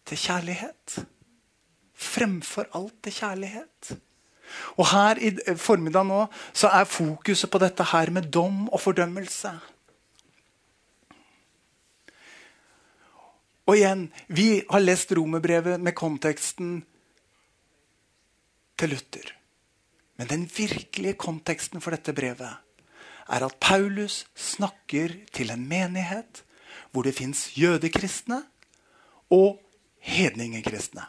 til 0.07 0.19
kjærlighet. 0.19 0.97
Fremfor 1.97 2.67
alt 2.77 2.99
til 3.03 3.15
kjærlighet. 3.15 3.95
Og 4.77 4.85
her 4.91 5.19
i 5.19 5.31
formiddag 5.59 6.05
nå 6.07 6.19
så 6.55 6.69
er 6.71 6.87
fokuset 6.89 7.51
på 7.51 7.61
dette 7.63 7.87
her 7.91 8.11
med 8.13 8.29
dom 8.31 8.67
og 8.69 8.81
fordømmelse. 8.83 9.51
Og 13.67 13.75
igjen, 13.75 14.05
vi 14.31 14.61
har 14.69 14.83
lest 14.83 15.11
romerbrevet 15.11 15.81
med 15.83 15.95
konteksten 15.97 16.77
til 18.79 18.93
Luther. 18.93 19.36
Men 20.17 20.29
den 20.31 20.45
virkelige 20.49 21.17
konteksten 21.19 21.81
for 21.83 21.93
dette 21.93 22.13
brevet 22.17 22.49
er 23.27 23.43
at 23.45 23.59
Paulus 23.61 24.23
snakker 24.37 25.13
til 25.35 25.51
en 25.53 25.65
menighet 25.67 26.43
hvor 26.91 27.05
det 27.05 27.17
fins 27.17 27.51
jødekristne 27.57 28.41
og 29.33 29.59
hedningekristne. 30.01 31.03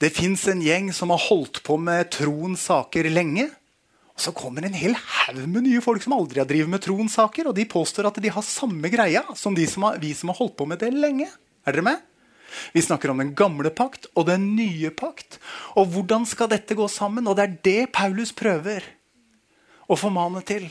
Det 0.00 0.12
fins 0.16 0.46
en 0.48 0.62
gjeng 0.64 0.92
som 0.96 1.12
har 1.12 1.20
holdt 1.26 1.60
på 1.66 1.76
med 1.76 2.08
troens 2.14 2.62
saker 2.70 3.10
lenge. 3.12 3.50
Og 4.14 4.20
Så 4.20 4.32
kommer 4.36 4.64
en 4.64 4.76
hel 4.76 4.94
haug 4.96 5.42
med 5.48 5.66
nye 5.66 5.82
folk 5.84 6.02
som 6.04 6.14
aldri 6.16 6.40
har 6.40 6.48
drevet 6.48 6.70
med 6.72 6.80
troens 6.80 7.18
saker. 7.18 7.50
Og 7.50 7.56
de 7.56 7.66
påstår 7.68 8.08
at 8.08 8.22
de 8.22 8.32
har 8.32 8.46
samme 8.46 8.88
greia 8.88 9.24
som 9.36 9.56
som 9.66 9.82
har, 9.82 9.98
vi 10.00 10.14
som 10.14 10.32
har 10.32 10.38
holdt 10.40 10.56
på 10.56 10.64
med 10.64 10.78
det 10.78 10.92
lenge. 10.94 11.28
Er 11.66 11.72
dere 11.72 11.82
med? 11.82 12.09
Vi 12.74 12.82
snakker 12.84 13.12
om 13.12 13.20
den 13.22 13.34
gamle 13.38 13.72
pakt 13.74 14.08
og 14.14 14.28
den 14.30 14.50
nye 14.56 14.90
pakt. 14.94 15.38
Og 15.78 15.92
hvordan 15.94 16.26
skal 16.28 16.50
dette 16.52 16.76
gå 16.78 16.88
sammen? 16.90 17.28
Og 17.30 17.38
det 17.38 17.46
er 17.46 17.56
det 17.64 17.92
Paulus 17.96 18.34
prøver 18.36 18.84
å 19.90 19.98
formane 19.98 20.42
til. 20.46 20.68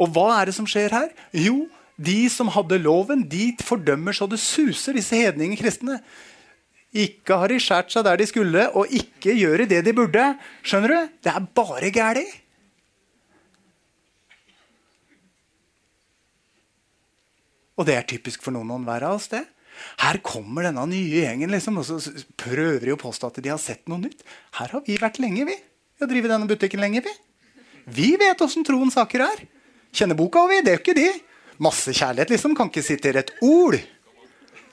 Og 0.00 0.12
hva 0.12 0.28
er 0.38 0.48
det 0.48 0.56
som 0.56 0.68
skjer 0.68 0.92
her? 0.92 1.10
Jo, 1.32 1.66
de 1.96 2.26
som 2.32 2.52
hadde 2.52 2.80
loven, 2.82 3.24
de 3.28 3.54
fordømmer 3.64 4.16
så 4.16 4.28
det 4.28 4.40
suser, 4.42 4.96
disse 4.96 5.16
hedninge 5.16 5.56
kristne. 5.60 6.00
Ikke 6.96 7.36
har 7.40 7.52
de 7.52 7.60
skåret 7.60 7.92
seg 7.92 8.04
der 8.06 8.20
de 8.20 8.26
skulle, 8.28 8.66
og 8.76 8.92
ikke 8.92 9.34
gjør 9.36 9.64
det 9.68 9.82
de 9.84 9.94
burde. 9.96 10.26
Skjønner 10.64 10.92
du? 10.92 11.14
Det 11.24 11.32
er 11.32 11.48
bare 11.56 11.92
gæli. 11.92 12.26
Og 17.76 17.84
det 17.84 17.96
er 17.96 18.08
typisk 18.08 18.44
for 18.44 18.56
noen 18.56 18.72
og 18.72 18.80
enhver 18.80 19.04
av 19.04 19.18
oss. 19.18 19.28
det. 19.28 19.44
Her 20.00 20.18
kommer 20.24 20.66
denne 20.66 20.84
nye 20.90 21.22
gjengen 21.24 21.52
liksom, 21.52 21.80
og 21.80 21.86
så 21.88 21.98
prøver 22.40 22.88
de 22.88 22.94
å 22.94 23.00
påstå 23.00 23.30
at 23.30 23.40
de 23.44 23.52
har 23.52 23.60
sett 23.62 23.84
noe 23.90 24.02
nytt. 24.02 24.24
Her 24.58 24.72
har 24.74 24.84
vi 24.86 24.98
vært 25.00 25.20
lenge, 25.22 25.46
vi. 25.48 25.56
Vi 25.56 26.04
har 26.04 26.10
drevet 26.10 26.32
denne 26.32 26.48
butikken 26.50 26.82
lenge, 26.82 27.04
vi. 27.04 27.12
Vi 27.96 28.08
vet 28.20 28.40
åssen 28.42 28.66
troens 28.66 28.96
saker 28.98 29.24
er. 29.26 29.44
Kjenner 29.96 30.18
boka, 30.18 30.42
vi. 30.50 30.62
Det 30.64 30.72
er 30.72 30.78
jo 30.78 30.84
ikke 30.84 30.96
de. 30.98 31.10
Masse 31.62 31.94
kjærlighet, 31.96 32.34
liksom. 32.34 32.56
Kan 32.58 32.72
ikke 32.72 32.84
sitere 32.84 33.22
et 33.22 33.32
ord. 33.44 33.78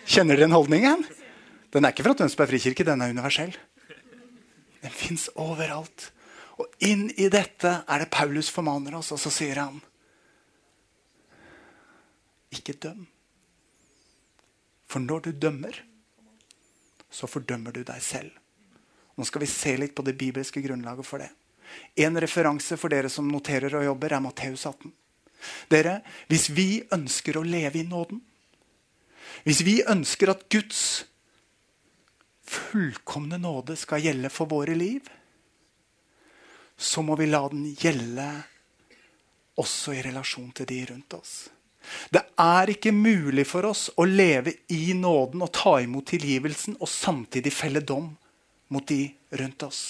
Kjenner 0.03 0.35
dere 0.35 0.47
den 0.47 0.55
holdningen? 0.57 1.05
Den 1.73 1.85
er 1.85 1.93
ikke 1.93 2.05
fra 2.05 2.17
Tønsberg 2.17 2.51
frikirke, 2.51 2.85
den 2.85 3.01
er 3.01 3.13
universell. 3.13 3.53
Den 4.83 4.93
fins 4.93 5.29
overalt. 5.39 6.09
Og 6.59 6.69
inn 6.85 7.07
i 7.17 7.29
dette 7.33 7.79
er 7.87 8.03
det 8.03 8.11
Paulus 8.13 8.51
formaner 8.53 8.99
oss, 8.99 9.13
og 9.15 9.21
så 9.21 9.31
sier 9.33 9.63
han 9.63 9.79
Ikke 12.53 12.75
døm. 12.77 13.07
For 14.93 15.01
når 15.01 15.25
du 15.25 15.31
dømmer, 15.47 15.73
så 17.09 17.25
fordømmer 17.29 17.73
du 17.73 17.81
deg 17.85 18.01
selv. 18.05 18.33
Nå 19.17 19.25
skal 19.25 19.41
vi 19.41 19.49
se 19.49 19.73
litt 19.77 19.95
på 19.97 20.05
det 20.05 20.13
bibelske 20.17 20.61
grunnlaget 20.61 21.07
for 21.07 21.21
det. 21.21 21.31
En 22.05 22.17
referanse 22.21 22.77
for 22.77 22.93
dere 22.93 23.09
som 23.09 23.29
noterer 23.29 23.73
og 23.79 23.87
jobber, 23.87 24.13
er 24.13 24.21
Matteus 24.21 24.67
18. 24.69 24.93
Dere, 25.69 26.01
Hvis 26.29 26.49
vi 26.53 26.83
ønsker 26.93 27.37
å 27.37 27.45
leve 27.45 27.81
i 27.81 27.87
nåden, 27.87 28.21
hvis 29.43 29.63
vi 29.65 29.81
ønsker 29.89 30.29
at 30.31 30.45
Guds 30.53 31.03
fullkomne 32.45 33.39
nåde 33.41 33.75
skal 33.79 34.03
gjelde 34.03 34.29
for 34.31 34.51
våre 34.51 34.75
liv, 34.77 35.09
så 36.77 37.01
må 37.01 37.17
vi 37.17 37.27
la 37.31 37.41
den 37.49 37.65
gjelde 37.73 38.27
også 39.59 39.97
i 39.97 40.05
relasjon 40.05 40.51
til 40.55 40.69
de 40.69 40.79
rundt 40.93 41.17
oss. 41.17 41.33
Det 42.09 42.23
er 42.39 42.71
ikke 42.73 42.93
mulig 42.95 43.45
for 43.49 43.67
oss 43.69 43.89
å 43.97 44.05
leve 44.07 44.55
i 44.73 44.93
nåden 44.97 45.43
og 45.45 45.51
ta 45.55 45.77
imot 45.83 46.11
tilgivelsen 46.13 46.77
og 46.79 46.89
samtidig 46.89 47.53
felle 47.53 47.83
dom 47.83 48.11
mot 48.73 48.87
de 48.87 49.05
rundt 49.39 49.65
oss. 49.67 49.83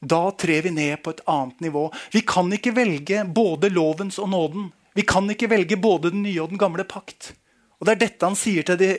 Da 0.00 0.30
trer 0.30 0.64
vi 0.64 0.72
ned 0.72 1.02
på 1.04 1.12
et 1.12 1.20
annet 1.28 1.60
nivå. 1.60 1.90
Vi 2.12 2.22
kan 2.24 2.48
ikke 2.52 2.72
velge 2.76 3.24
både 3.28 3.68
lovens 3.72 4.18
og 4.18 4.30
nåden. 4.32 4.70
Vi 4.96 5.04
kan 5.06 5.28
ikke 5.30 5.50
velge 5.50 5.76
både 5.76 6.10
den 6.14 6.24
nye 6.24 6.40
og 6.42 6.54
den 6.54 6.60
gamle 6.60 6.86
pakt. 6.88 7.34
Og 7.80 7.86
Det 7.86 7.92
er 7.92 8.00
dette 8.02 8.28
han 8.28 8.36
sier 8.36 8.64
til 8.64 8.76
de 8.76 8.90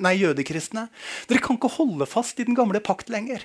nei, 0.00 0.14
jødekristne. 0.16 0.86
Dere 1.28 1.44
kan 1.44 1.58
ikke 1.58 1.72
holde 1.76 2.08
fast 2.08 2.40
i 2.40 2.46
den 2.48 2.56
gamle 2.56 2.80
pakt 2.80 3.12
lenger. 3.12 3.44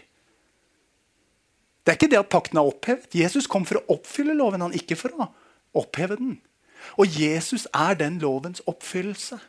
Det 1.83 1.91
er 1.91 1.97
ikke 1.97 2.11
det 2.11 2.19
at 2.19 2.31
pakten 2.31 2.59
er 2.59 2.67
opphevet. 2.69 3.15
Jesus 3.15 3.47
kom 3.47 3.65
for 3.67 3.79
å 3.79 3.95
oppfylle 3.95 4.35
loven, 4.37 4.61
han 4.61 4.75
ikke 4.75 4.95
for 4.99 5.15
å 5.15 5.27
oppheve 5.79 6.19
den. 6.19 6.37
Og 6.97 7.19
Jesus 7.21 7.67
er 7.73 7.97
den 7.99 8.19
lovens 8.19 8.61
oppfyllelse. 8.67 9.39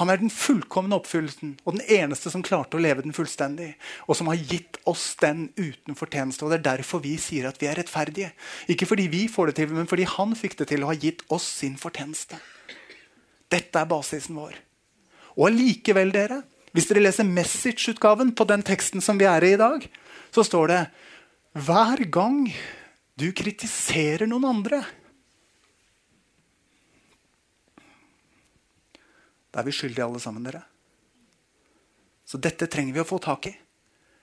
Han 0.00 0.08
er 0.08 0.16
den 0.22 0.32
fullkomne 0.32 0.96
oppfyllelsen 0.96 1.58
og 1.66 1.74
den 1.76 1.82
eneste 2.00 2.30
som 2.32 2.44
klarte 2.44 2.78
å 2.78 2.80
leve 2.80 3.04
den 3.04 3.12
fullstendig. 3.12 3.74
Og 4.08 4.16
som 4.16 4.30
har 4.30 4.40
gitt 4.40 4.78
oss 4.88 5.10
den 5.20 5.50
uten 5.58 5.98
fortjeneste. 5.98 6.46
Og 6.46 6.50
Det 6.50 6.60
er 6.60 6.68
derfor 6.70 7.02
vi 7.04 7.18
sier 7.20 7.50
at 7.50 7.60
vi 7.60 7.68
er 7.68 7.76
rettferdige. 7.76 8.32
Ikke 8.72 8.88
fordi 8.88 9.10
vi 9.12 9.26
får 9.28 9.52
det 9.52 9.56
til, 9.60 9.74
men 9.76 9.90
fordi 9.90 10.08
han 10.08 10.32
fikk 10.38 10.56
det 10.62 10.70
til 10.72 10.86
og 10.86 10.94
har 10.94 11.02
gitt 11.04 11.22
oss 11.28 11.44
sin 11.60 11.76
fortjeneste. 11.76 12.40
Dette 13.52 13.78
er 13.78 13.90
basisen 13.90 14.38
vår. 14.38 14.56
Og 15.36 15.50
allikevel, 15.50 16.12
dere, 16.12 16.40
hvis 16.72 16.88
dere 16.88 17.04
leser 17.04 17.28
Message-utgaven 17.28 18.32
på 18.32 18.48
den 18.48 18.64
teksten 18.64 19.04
som 19.04 19.20
vi 19.20 19.28
er 19.28 19.44
i 19.44 19.52
i 19.52 19.60
dag, 19.60 19.84
så 20.32 20.44
står 20.44 20.72
det 20.72 20.82
hver 21.52 22.00
gang 22.08 22.46
du 23.22 23.30
kritiserer 23.36 24.26
noen 24.26 24.48
andre. 24.48 24.80
Da 29.52 29.60
er 29.60 29.68
vi 29.68 29.74
skyldige 29.76 30.06
alle 30.08 30.22
sammen, 30.22 30.42
dere. 30.46 30.64
Så 32.26 32.40
dette 32.42 32.66
trenger 32.72 32.96
vi 32.96 33.02
å 33.02 33.06
få 33.06 33.20
tak 33.22 33.46
i. 33.50 33.52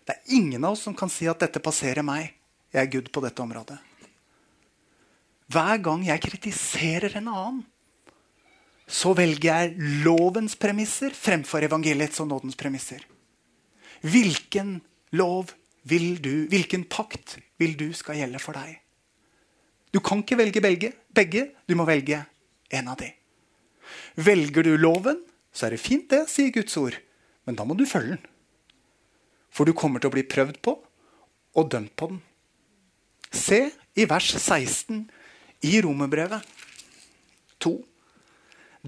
Det 0.03 0.15
er 0.15 0.36
ingen 0.36 0.65
av 0.65 0.74
oss 0.74 0.84
som 0.88 0.96
kan 0.98 1.12
si 1.13 1.29
at 1.29 1.39
dette 1.39 1.62
passerer 1.63 2.03
meg. 2.03 2.34
Jeg 2.74 2.82
er 2.82 2.91
good 2.91 3.12
på 3.13 3.22
dette 3.24 3.44
området. 3.44 3.77
Hver 5.53 5.79
gang 5.86 6.03
jeg 6.06 6.24
kritiserer 6.25 7.15
en 7.18 7.29
annen, 7.32 7.62
så 8.89 9.13
velger 9.13 9.48
jeg 9.53 10.03
lovens 10.03 10.56
premisser 10.58 11.13
fremfor 11.13 11.63
evangeliets 11.65 12.20
og 12.24 12.32
nådens 12.32 12.58
premisser. 12.58 13.06
Hvilken 14.01 14.79
lov 15.13 15.53
vil 15.89 16.18
du, 16.22 16.50
hvilken 16.50 16.88
pakt 16.89 17.38
vil 17.62 17.77
du 17.77 17.91
skal 17.94 18.18
gjelde 18.18 18.41
for 18.41 18.58
deg? 18.58 18.79
Du 19.93 20.00
kan 20.00 20.22
ikke 20.22 20.38
velge 20.38 20.62
begge. 20.62 20.93
begge. 21.13 21.50
Du 21.67 21.75
må 21.75 21.86
velge 21.86 22.25
en 22.72 22.88
av 22.88 22.98
de. 23.00 23.10
Velger 24.15 24.63
du 24.63 24.75
loven, 24.77 25.24
så 25.53 25.65
er 25.65 25.75
det 25.75 25.81
fint, 25.81 26.10
det, 26.10 26.27
sier 26.29 26.53
Guds 26.53 26.75
ord. 26.77 26.98
Men 27.46 27.58
da 27.58 27.65
må 27.65 27.74
du 27.77 27.86
følge 27.89 28.17
den. 28.17 28.25
For 29.50 29.65
du 29.65 29.74
kommer 29.74 30.00
til 30.00 30.12
å 30.12 30.13
bli 30.13 30.25
prøvd 30.29 30.60
på 30.62 30.75
og 31.58 31.72
dømt 31.72 31.96
på 31.98 32.12
den. 32.12 32.22
Se 33.34 33.69
i 33.98 34.05
vers 34.10 34.29
16 34.38 35.08
i 35.65 35.79
Romerbrevet 35.81 36.46
2. 37.60 37.74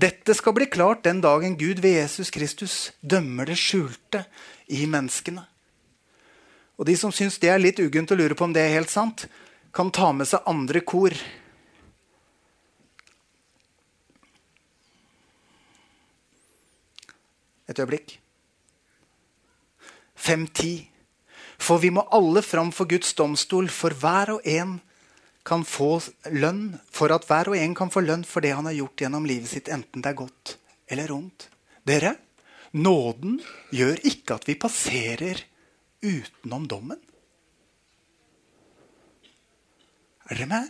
Dette 0.02 0.34
skal 0.38 0.56
bli 0.56 0.70
klart 0.72 1.04
den 1.04 1.20
dagen 1.24 1.58
Gud 1.60 1.82
ved 1.84 1.98
Jesus 1.98 2.32
Kristus 2.32 2.76
dømmer 3.02 3.50
det 3.50 3.58
skjulte 3.60 4.24
i 4.72 4.86
menneskene. 4.88 5.44
Og 6.80 6.88
De 6.88 6.96
som 6.98 7.12
syns 7.14 7.38
det 7.42 7.52
er 7.52 7.62
litt 7.62 7.82
uggent 7.84 8.14
å 8.14 8.18
lure 8.18 8.38
på 8.38 8.48
om 8.48 8.54
det 8.56 8.64
er 8.64 8.78
helt 8.78 8.94
sant, 8.94 9.28
kan 9.72 9.92
ta 9.92 10.12
med 10.12 10.28
seg 10.28 10.48
andre 10.50 10.82
kor. 10.84 11.16
Et 17.72 17.80
øyeblikk. 17.80 18.18
Fem-ti. 20.16 20.74
For 21.62 21.82
vi 21.82 21.92
må 21.94 22.04
alle 22.12 22.42
fram 22.44 22.72
for 22.76 22.90
Guds 22.90 23.14
domstol, 23.18 23.70
for 23.70 23.94
hver 23.96 24.36
og 24.36 24.48
en 24.50 24.80
kan 25.46 25.64
få 25.66 26.00
lønn, 26.34 26.76
for 26.92 27.14
at 27.14 27.26
hver 27.30 27.52
og 27.54 27.58
en 27.58 27.76
kan 27.78 27.90
få 27.94 28.04
lønn 28.06 28.26
for 28.28 28.44
det 28.44 28.54
han 28.58 28.68
har 28.70 28.78
gjort 28.78 29.06
gjennom 29.06 29.26
livet 29.30 29.50
sitt, 29.50 29.72
enten 29.74 30.04
det 30.04 30.12
er 30.12 30.20
godt 30.20 30.56
eller 30.92 31.14
ondt. 31.16 31.48
Dere, 31.88 32.16
nåden 32.78 33.40
gjør 33.74 34.04
ikke 34.10 34.38
at 34.38 34.50
vi 34.50 34.58
passerer 34.60 35.42
utenom 36.02 36.68
dommen. 36.70 37.00
Er 40.32 40.40
dere 40.40 40.48
med? 40.48 40.70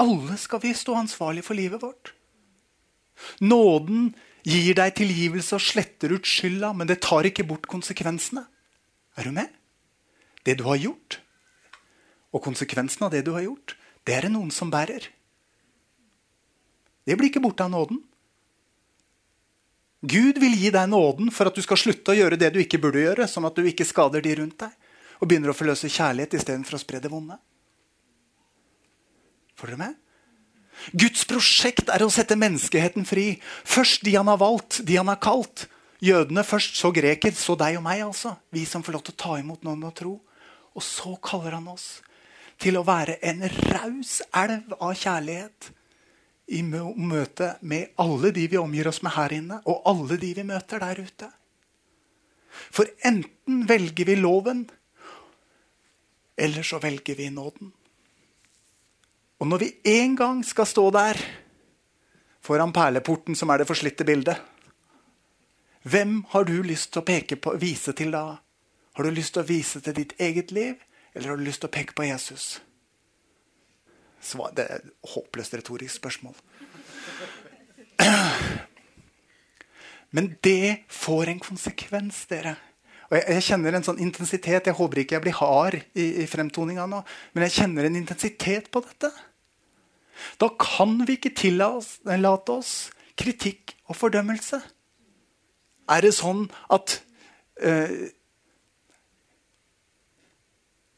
Alle 0.00 0.36
skal 0.38 0.60
vi 0.62 0.74
stå 0.76 0.94
ansvarlig 1.00 1.44
for 1.46 1.56
livet 1.56 1.80
vårt. 1.82 2.12
Nåden 3.40 4.12
gir 4.44 4.76
deg 4.76 4.94
tilgivelse 4.96 5.56
og 5.56 5.64
sletter 5.64 6.12
ut 6.14 6.28
skylda, 6.28 6.72
men 6.76 6.88
det 6.88 7.00
tar 7.04 7.28
ikke 7.28 7.46
bort 7.48 7.68
konsekvensene. 7.68 8.44
Er 9.16 9.28
du 9.28 9.32
med? 9.36 9.48
Det 10.44 10.56
du 10.60 10.64
har 10.68 10.80
gjort, 10.80 11.18
og 12.32 12.44
konsekvensen 12.44 13.04
av 13.04 13.12
det 13.12 13.24
du 13.26 13.34
har 13.34 13.44
gjort, 13.44 13.74
det 14.08 14.14
er 14.16 14.28
det 14.28 14.32
noen 14.32 14.52
som 14.54 14.70
bærer. 14.72 15.10
Det 17.04 17.16
blir 17.16 17.28
ikke 17.28 17.42
borte 17.44 17.66
av 17.66 17.72
nåden. 17.72 18.00
Gud 20.00 20.40
vil 20.40 20.56
gi 20.56 20.70
deg 20.72 20.88
nåden 20.88 21.28
for 21.34 21.50
at 21.50 21.56
du 21.56 21.60
skal 21.64 21.80
slutte 21.80 22.14
å 22.14 22.16
gjøre 22.16 22.38
det 22.40 22.54
du 22.54 22.60
ikke 22.62 22.80
burde 22.80 23.02
gjøre, 23.02 23.28
sånn 23.28 23.48
at 23.48 23.56
du 23.56 23.66
ikke 23.68 23.88
skader 23.88 24.24
de 24.24 24.38
rundt 24.38 24.60
deg, 24.62 24.72
og 25.20 25.28
begynner 25.28 25.52
å 25.52 25.56
forløse 25.56 25.92
kjærlighet 25.92 26.38
istedenfor 26.38 26.78
å 26.78 26.80
spre 26.80 27.02
det 27.04 27.12
vonde. 27.12 27.36
Får 29.60 29.74
dere 29.74 29.82
med? 29.82 29.96
Guds 30.96 31.26
prosjekt 31.28 31.90
er 31.92 32.00
å 32.00 32.12
sette 32.12 32.38
menneskeheten 32.40 33.04
fri. 33.04 33.34
Først 33.68 34.06
de 34.06 34.14
han 34.16 34.30
har 34.30 34.40
valgt, 34.40 34.80
de 34.88 34.96
han 34.96 35.10
har 35.12 35.20
kalt. 35.20 35.66
Jødene 36.00 36.44
først, 36.48 36.78
så 36.80 36.88
greker, 36.96 37.34
så 37.36 37.58
deg 37.60 37.76
og 37.76 37.84
meg. 37.84 38.00
altså. 38.06 38.38
Vi 38.48 38.64
som 38.64 38.82
får 38.82 38.96
lov 38.96 39.02
til 39.04 39.16
å 39.18 39.20
ta 39.20 39.34
imot 39.36 39.66
noen 39.68 39.84
og 39.84 39.92
tro. 39.98 40.14
Og 40.72 40.84
så 40.86 41.12
kaller 41.20 41.58
han 41.58 41.68
oss 41.68 42.00
til 42.60 42.78
å 42.78 42.86
være 42.86 43.18
en 43.24 43.44
raus 43.48 44.20
elv 44.36 44.72
av 44.78 44.94
kjærlighet 44.96 45.70
i 46.56 46.62
møte 46.64 47.54
med 47.60 47.92
alle 48.00 48.32
de 48.36 48.46
vi 48.50 48.58
omgir 48.60 48.88
oss 48.90 49.02
med 49.04 49.14
her 49.14 49.32
inne, 49.32 49.60
og 49.64 49.84
alle 49.88 50.18
de 50.20 50.32
vi 50.36 50.44
møter 50.46 50.82
der 50.82 51.00
ute. 51.00 51.28
For 52.72 52.88
enten 53.06 53.64
velger 53.68 54.08
vi 54.08 54.16
loven, 54.18 54.64
eller 56.40 56.66
så 56.66 56.80
velger 56.82 57.16
vi 57.16 57.28
nåden. 57.32 57.72
Og 59.40 59.48
når 59.48 59.62
vi 59.62 59.70
en 59.88 60.16
gang 60.16 60.44
skal 60.44 60.68
stå 60.68 60.90
der 60.92 61.18
foran 62.44 62.72
perleporten, 62.76 63.36
som 63.36 63.48
er 63.50 63.62
det 63.62 63.68
forslitte 63.68 64.04
bildet, 64.04 64.36
hvem 65.82 66.24
har 66.28 66.44
du 66.44 66.60
lyst 66.62 66.92
til 66.92 67.00
å 67.00 67.08
peke 67.08 67.38
på, 67.40 67.54
vise 67.60 67.92
til 67.96 68.12
da? 68.12 68.36
Har 68.96 69.06
du 69.06 69.10
lyst 69.16 69.32
til 69.32 69.42
å 69.42 69.48
vise 69.48 69.80
til 69.80 69.96
ditt 69.96 70.12
eget 70.20 70.52
liv, 70.52 70.74
eller 71.14 71.32
har 71.32 71.40
du 71.40 71.44
lyst 71.46 71.62
til 71.64 71.70
å 71.70 71.72
peke 71.72 71.96
på 71.96 72.04
Jesus? 72.04 72.60
Det 74.20 74.66
er 74.66 74.82
et 74.82 74.90
håpløst 75.14 75.56
retorisk 75.56 75.96
spørsmål. 76.02 76.36
Men 80.16 80.34
det 80.44 80.84
får 80.92 81.32
en 81.32 81.40
konsekvens, 81.40 82.26
dere. 82.28 82.58
Og 83.08 83.16
jeg, 83.16 83.24
jeg, 83.24 83.46
kjenner 83.48 83.74
en 83.74 83.86
sånn 83.86 84.02
intensitet. 84.02 84.68
Jeg 84.68 84.76
håper 84.76 85.00
ikke 85.02 85.16
jeg 85.16 85.24
blir 85.24 85.38
hard 85.40 85.80
i, 85.80 86.06
i 86.22 86.26
fremtoninga 86.30 86.84
nå, 86.90 87.00
men 87.34 87.44
jeg 87.46 87.56
kjenner 87.56 87.88
en 87.88 87.98
intensitet 87.98 88.68
på 88.70 88.82
dette. 88.84 89.10
Da 90.40 90.50
kan 90.60 90.98
vi 91.06 91.18
ikke 91.18 91.34
tillate 91.36 92.54
oss 92.54 92.74
kritikk 93.20 93.74
og 93.90 93.98
fordømmelse. 93.98 94.60
Er 95.90 96.04
det 96.06 96.14
sånn 96.16 96.46
at 96.70 97.00
uh, 97.64 98.08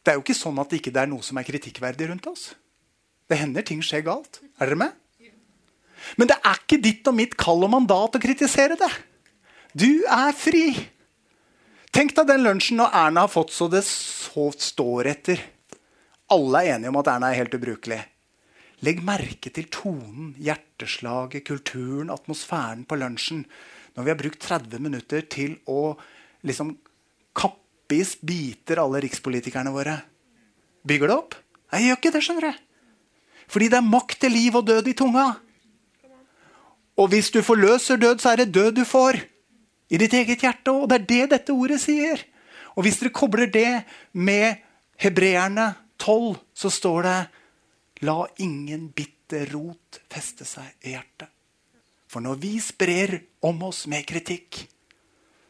Det 0.03 0.11
er 0.11 0.19
jo 0.19 0.25
ikke 0.25 0.35
sånn 0.35 0.59
at 0.59 0.73
det 0.73 0.81
ikke 0.81 0.93
er 0.99 1.07
noe 1.07 1.23
som 1.23 1.39
er 1.39 1.47
kritikkverdig 1.47 2.09
rundt 2.11 2.27
oss. 2.27 2.49
Det 3.31 3.39
hender 3.39 3.63
ting 3.63 3.79
skjer 3.87 4.03
galt. 4.03 4.41
Er 4.59 4.67
dere 4.73 4.81
med? 4.81 4.97
Men 6.19 6.29
det 6.33 6.41
er 6.43 6.59
ikke 6.59 6.81
ditt 6.83 7.07
og 7.07 7.15
mitt 7.15 7.37
kall 7.39 7.63
og 7.63 7.71
mandat 7.71 8.19
å 8.19 8.23
kritisere 8.23 8.75
det. 8.81 8.91
Du 9.79 10.03
er 10.11 10.35
fri. 10.37 10.73
Tenk 11.95 12.17
deg 12.17 12.29
den 12.29 12.43
lunsjen 12.43 12.81
når 12.81 12.97
Erna 12.99 13.27
har 13.27 13.33
fått 13.33 13.55
så 13.55 13.69
det 13.71 13.85
så 13.87 14.49
står 14.51 15.13
etter. 15.13 15.45
Alle 16.33 16.65
er 16.65 16.75
enige 16.75 16.91
om 16.91 16.99
at 17.01 17.13
Erna 17.15 17.31
er 17.31 17.39
helt 17.39 17.55
ubrukelig. 17.57 18.01
Legg 18.83 18.99
merke 19.07 19.53
til 19.55 19.69
tonen, 19.71 20.33
hjerteslaget, 20.43 21.45
kulturen, 21.47 22.11
atmosfæren 22.11 22.83
på 22.89 22.99
lunsjen. 22.99 23.45
Når 23.95 24.03
vi 24.03 24.11
har 24.11 24.19
brukt 24.19 24.43
30 24.43 24.83
minutter 24.83 25.23
til 25.31 25.55
å 25.71 25.95
liksom 26.43 26.75
kappe 27.39 27.95
i 27.95 28.03
biter 28.25 28.81
alle 28.83 29.03
rikspolitikerne 29.05 29.71
våre. 29.71 29.99
Bygger 30.89 31.11
det 31.11 31.17
opp? 31.17 31.37
Nei, 31.71 31.83
Jeg 31.83 31.89
gjør 31.89 31.99
ikke 32.01 32.13
det, 32.13 32.23
skjønner 32.27 32.47
du. 32.49 32.63
Fordi 33.53 33.69
det 33.69 33.79
er 33.79 33.87
makt 33.87 34.19
til 34.21 34.33
liv 34.33 34.57
og 34.57 34.67
død 34.67 34.89
i 34.89 34.95
tunga. 34.97 35.27
Og 36.97 37.09
hvis 37.13 37.31
du 37.31 37.43
forløser 37.43 37.97
død, 37.97 38.19
så 38.19 38.33
er 38.33 38.43
det 38.43 38.55
død 38.55 38.73
du 38.81 38.85
får. 38.85 39.21
I 39.93 40.01
ditt 40.01 40.15
eget 40.15 40.43
hjerte. 40.43 40.73
Og 40.73 40.89
det 40.89 41.03
er 41.03 41.07
det 41.07 41.31
dette 41.37 41.53
ordet 41.53 41.81
sier. 41.81 42.19
Og 42.75 42.83
hvis 42.83 42.99
dere 42.99 43.13
kobler 43.15 43.47
det 43.47 43.85
med 44.13 44.57
hebreerne 44.97 45.75
12, 45.99 46.41
så 46.55 46.71
står 46.73 47.03
det 47.03 47.19
La 48.03 48.27
ingen 48.43 48.89
bitter 48.91 49.53
rot 49.55 50.01
feste 50.11 50.47
seg 50.49 50.87
i 50.87 50.97
hjertet. 50.97 51.31
For 52.11 52.25
når 52.25 52.41
vi 52.43 52.57
sprer 52.61 53.15
om 53.47 53.63
oss 53.65 53.87
med 53.89 54.05
kritikk, 54.09 54.59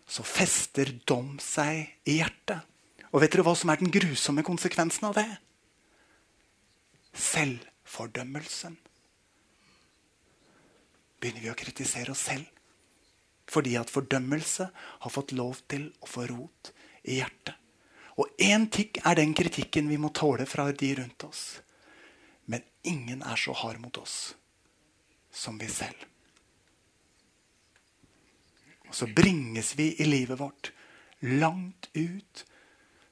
så 0.06 0.22
fester 0.26 0.92
dom 1.08 1.38
seg 1.42 1.88
i 2.06 2.18
hjertet. 2.20 2.60
Og 3.12 3.22
vet 3.22 3.32
dere 3.32 3.44
hva 3.46 3.54
som 3.58 3.72
er 3.72 3.80
den 3.80 3.92
grusomme 3.92 4.44
konsekvensen 4.46 5.08
av 5.08 5.16
det? 5.16 5.26
Selvfordømmelsen. 7.18 8.76
Begynner 11.20 11.44
vi 11.44 11.52
å 11.52 11.58
kritisere 11.58 12.14
oss 12.14 12.26
selv 12.30 12.48
fordi 13.52 13.74
at 13.76 13.90
fordømmelse 13.92 14.64
har 14.72 15.12
fått 15.12 15.34
lov 15.36 15.58
til 15.68 15.90
å 16.00 16.08
få 16.08 16.24
rot 16.30 16.70
i 17.04 17.18
hjertet. 17.18 17.58
Og 18.16 18.30
én 18.40 18.64
tikk 18.72 19.02
er 19.04 19.18
den 19.18 19.34
kritikken 19.36 19.90
vi 19.90 19.98
må 20.00 20.08
tåle 20.14 20.46
fra 20.48 20.70
de 20.72 20.92
rundt 20.96 21.26
oss. 21.26 21.42
Ingen 22.82 23.22
er 23.22 23.36
så 23.36 23.54
hard 23.54 23.78
mot 23.80 23.98
oss 23.98 24.34
som 25.30 25.58
vi 25.58 25.68
selv. 25.70 26.08
Og 28.88 28.94
så 28.94 29.06
bringes 29.06 29.74
vi 29.78 29.92
i 30.02 30.04
livet 30.04 30.40
vårt 30.40 30.72
langt 31.20 31.88
ut 31.94 32.44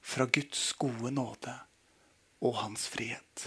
fra 0.00 0.26
Guds 0.26 0.72
gode 0.72 1.12
nåde 1.14 1.54
og 2.44 2.58
hans 2.58 2.88
frihet. 2.90 3.46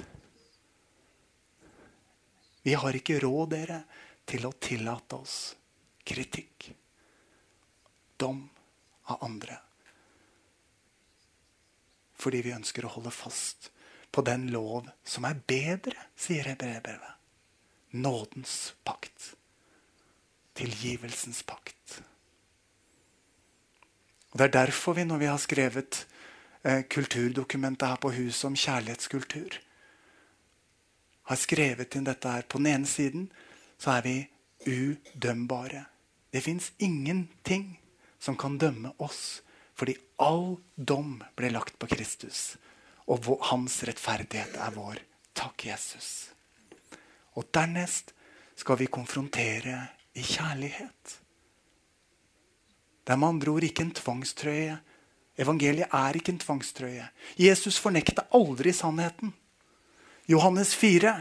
Vi 2.63 2.73
har 2.73 2.95
ikke 2.95 3.19
råd, 3.19 3.49
dere, 3.51 3.83
til 4.25 4.47
å 4.47 4.53
tillate 4.55 5.19
oss 5.19 5.37
kritikk, 6.07 6.69
dom 8.17 8.45
av 9.11 9.25
andre. 9.27 9.57
Fordi 12.15 12.39
vi 12.45 12.55
ønsker 12.55 12.87
å 12.87 12.93
holde 12.95 13.11
fast 13.11 13.69
på 14.13 14.21
den 14.21 14.47
lov 14.53 14.87
som 15.03 15.25
er 15.25 15.39
bedre, 15.49 15.97
sier 16.15 16.45
Hebreerbrevet. 16.51 17.17
Nådens 17.97 18.75
pakt. 18.85 19.33
Tilgivelsens 20.53 21.41
pakt. 21.43 22.01
Og 24.31 24.39
Det 24.39 24.45
er 24.45 24.57
derfor 24.65 24.93
vi, 24.93 25.03
når 25.03 25.17
vi 25.17 25.25
har 25.25 25.37
skrevet 25.37 26.07
eh, 26.63 26.83
kulturdokumentet 26.89 27.87
her 27.87 27.95
på 28.01 28.11
huset 28.11 28.45
om 28.45 28.55
kjærlighetskultur, 28.55 29.57
har 31.23 31.39
skrevet 31.39 31.95
inn 31.95 32.07
dette 32.07 32.29
her. 32.29 32.45
På 32.49 32.57
den 32.57 32.67
ene 32.67 32.89
siden 32.89 33.31
så 33.77 33.97
er 33.97 34.01
vi 34.01 34.17
udømbare. 34.67 35.85
Det 36.33 36.43
fins 36.43 36.71
ingenting 36.79 37.79
som 38.19 38.37
kan 38.37 38.57
dømme 38.57 38.93
oss, 38.97 39.41
fordi 39.75 39.95
all 40.19 40.57
dom 40.77 41.21
ble 41.35 41.49
lagt 41.53 41.77
på 41.79 41.87
Kristus. 41.91 42.55
Og 43.11 43.27
hans 43.49 43.81
rettferdighet 43.87 44.55
er 44.61 44.75
vår. 44.75 45.01
Takk, 45.35 45.65
Jesus. 45.67 46.29
Og 47.35 47.49
dernest 47.53 48.13
skal 48.55 48.79
vi 48.79 48.87
konfrontere 48.87 49.79
i 50.13 50.23
kjærlighet. 50.23 51.19
Det 53.03 53.13
er 53.13 53.19
med 53.19 53.33
andre 53.33 53.51
ord 53.51 53.65
ikke 53.67 53.83
en 53.83 53.95
tvangstrøye. 53.97 54.77
Evangeliet 55.37 55.91
er 55.91 56.15
ikke 56.15 56.31
en 56.35 56.39
tvangstrøye. 56.43 57.07
Jesus 57.39 57.79
fornekta 57.81 58.27
aldri 58.37 58.71
sannheten. 58.73 59.33
Johannes 60.29 60.75
4. 60.77 61.13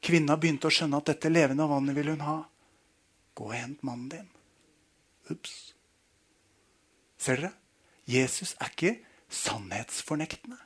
Kvinna 0.00 0.36
begynte 0.40 0.70
å 0.70 0.72
skjønne 0.72 1.02
at 1.02 1.10
dette 1.10 1.32
levende 1.32 1.66
vannet 1.68 1.96
ville 1.98 2.14
hun 2.14 2.24
ha. 2.24 2.38
Gå 3.36 3.50
og 3.50 3.56
hent 3.56 3.82
mannen 3.84 4.08
din. 4.14 4.28
Ups. 5.34 5.74
Ser 7.18 7.42
dere? 7.42 7.52
Jesus 8.06 8.54
er 8.62 8.70
ikke 8.70 8.94
sannhetsfornektende. 9.32 10.60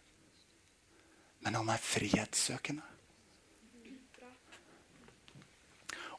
Men 1.45 1.57
han 1.57 1.69
er 1.73 1.83
frihetssøkende. 1.83 2.87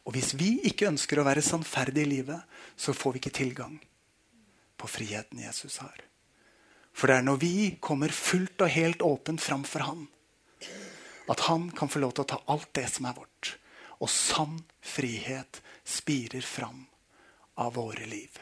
Og 0.02 0.16
hvis 0.16 0.34
vi 0.34 0.56
ikke 0.66 0.90
ønsker 0.90 1.22
å 1.22 1.26
være 1.28 1.44
sannferdige 1.46 2.08
i 2.08 2.10
livet, 2.10 2.42
så 2.76 2.94
får 2.94 3.14
vi 3.14 3.22
ikke 3.22 3.38
tilgang 3.38 3.76
på 4.82 4.90
friheten 4.90 5.44
Jesus 5.44 5.78
har. 5.84 6.00
For 6.92 7.08
det 7.08 7.20
er 7.20 7.28
når 7.28 7.38
vi 7.42 7.56
kommer 7.80 8.12
fullt 8.14 8.64
og 8.66 8.74
helt 8.74 9.06
åpent 9.06 9.42
framfor 9.42 9.86
Han, 9.86 10.08
at 11.30 11.46
Han 11.48 11.70
kan 11.72 11.90
få 11.90 12.02
lov 12.02 12.16
til 12.18 12.26
å 12.26 12.32
ta 12.34 12.40
alt 12.52 12.72
det 12.76 12.88
som 12.92 13.06
er 13.08 13.16
vårt. 13.16 13.56
Og 14.02 14.10
sann 14.10 14.58
frihet 14.82 15.62
spirer 15.86 16.42
fram 16.42 16.88
av 17.62 17.76
våre 17.78 18.08
liv. 18.10 18.34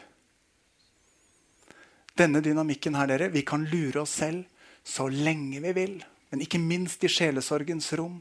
Denne 2.16 2.42
dynamikken 2.44 2.96
her, 2.96 3.12
dere, 3.12 3.28
vi 3.32 3.44
kan 3.48 3.68
lure 3.68 4.02
oss 4.02 4.16
selv 4.24 4.48
så 4.84 5.10
lenge 5.12 5.60
vi 5.68 5.76
vil. 5.76 6.00
Men 6.30 6.44
ikke 6.46 6.62
minst 6.62 7.04
i 7.04 7.10
sjelesorgens 7.12 7.92
rom 7.98 8.20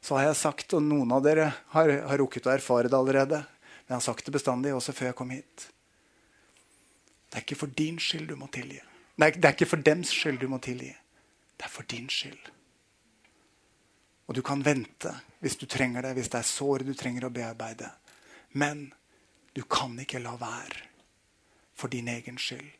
så 0.00 0.16
har 0.16 0.30
jeg 0.30 0.40
sagt, 0.40 0.74
og 0.76 0.84
noen 0.84 1.10
av 1.12 1.24
dere 1.24 1.50
har, 1.74 1.90
har 2.08 2.20
rukket 2.22 2.48
å 2.48 2.54
erfare 2.54 2.88
det 2.88 2.96
allerede 2.96 3.42
Men 3.42 3.96
jeg 3.96 3.98
har 3.98 4.06
sagt 4.06 4.24
det 4.24 4.32
bestandig, 4.32 4.72
også 4.74 4.94
før 4.94 5.10
jeg 5.10 5.16
kom 5.18 5.30
hit. 5.34 5.66
Det 7.26 7.38
er 7.38 7.42
ikke 7.42 7.58
for 7.58 7.72
din 7.74 7.98
skyld 7.98 8.28
du 8.30 8.36
må 8.38 8.46
tilgi. 8.54 8.78
Er, 9.18 9.34
det 9.34 9.44
er 9.44 9.56
ikke 9.56 9.68
for 9.72 9.82
dems 9.82 10.12
skyld 10.14 10.38
du 10.40 10.46
må 10.48 10.60
tilgi. 10.62 10.92
Det 11.58 11.66
er 11.66 11.72
for 11.72 11.88
din 11.90 12.06
skyld. 12.08 12.50
Og 14.30 14.38
du 14.38 14.42
kan 14.46 14.62
vente 14.62 15.10
hvis 15.42 15.58
du 15.58 15.66
trenger 15.66 16.06
det, 16.06 16.14
hvis 16.14 16.30
det 16.30 16.38
er 16.38 16.46
sår 16.46 16.86
du 16.86 16.94
trenger 16.94 17.26
å 17.26 17.32
bearbeide. 17.34 17.90
Men 18.54 18.92
du 19.54 19.64
kan 19.66 19.98
ikke 19.98 20.22
la 20.22 20.36
være 20.38 20.86
for 21.74 21.90
din 21.90 22.08
egen 22.08 22.38
skyld. 22.38 22.70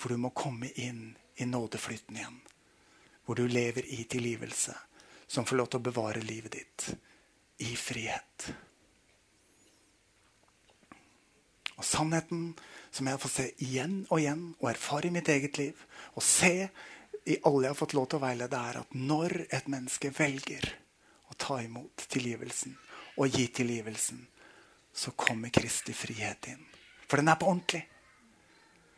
For 0.00 0.08
du 0.08 0.16
må 0.16 0.32
komme 0.32 0.72
inn 0.80 1.10
i 1.36 1.44
nådeflyten 1.44 2.16
igjen. 2.16 2.40
Hvor 3.30 3.38
du 3.38 3.46
lever 3.46 3.86
i 3.86 4.02
tilgivelse 4.10 4.72
som 5.30 5.44
får 5.46 5.56
lov 5.60 5.68
til 5.70 5.78
å 5.78 5.86
bevare 5.86 6.18
livet 6.18 6.56
ditt 6.56 6.86
i 7.62 7.76
frihet. 7.78 8.46
Og 11.76 11.86
sannheten 11.86 12.48
som 12.90 13.06
jeg 13.06 13.14
har 13.14 13.22
fått 13.22 13.36
se 13.36 13.46
igjen 13.62 14.00
og 14.08 14.18
igjen 14.18 14.42
og 14.56 14.66
erfare 14.72 15.06
i 15.06 15.14
mitt 15.14 15.30
eget 15.30 15.60
liv, 15.62 15.78
og 16.18 16.26
se 16.26 16.50
i 17.22 17.38
alle 17.46 17.68
jeg 17.68 17.70
har 17.70 17.78
fått 17.78 17.94
lov 17.94 18.10
til 18.10 18.18
å 18.18 18.24
veilede, 18.26 18.64
er 18.66 18.80
at 18.82 18.98
når 18.98 19.36
et 19.46 19.70
menneske 19.70 20.10
velger 20.18 20.66
å 21.30 21.38
ta 21.38 21.62
imot 21.62 22.08
tilgivelsen 22.10 22.74
og 23.14 23.30
gi 23.30 23.46
tilgivelsen, 23.62 24.26
så 24.90 25.14
kommer 25.14 25.54
Kristi 25.54 25.94
frihet 25.94 26.50
inn. 26.50 26.66
For 27.06 27.22
den 27.22 27.30
er 27.30 27.38
på 27.38 27.46
ordentlig. 27.46 27.86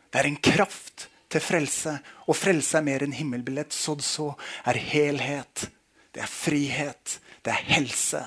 Det 0.09 0.25
er 0.25 0.33
en 0.33 0.40
kraft 0.40 1.11
til 1.33 1.42
frelse, 1.42 1.97
og 2.29 2.37
frelse 2.37 2.79
er 2.79 2.87
mer 2.87 3.05
enn 3.05 3.14
himmelbillett. 3.16 3.75
Sådd 3.75 4.05
så 4.05 4.31
er 4.68 4.79
helhet 4.92 5.71
det 6.12 6.21
er 6.21 6.29
frihet, 6.29 7.18
det 7.45 7.55
er 7.55 7.64
helse, 7.73 8.21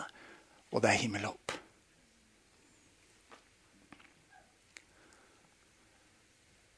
og 0.74 0.82
det 0.82 0.92
er 0.92 1.02
himmelhopp. 1.04 1.54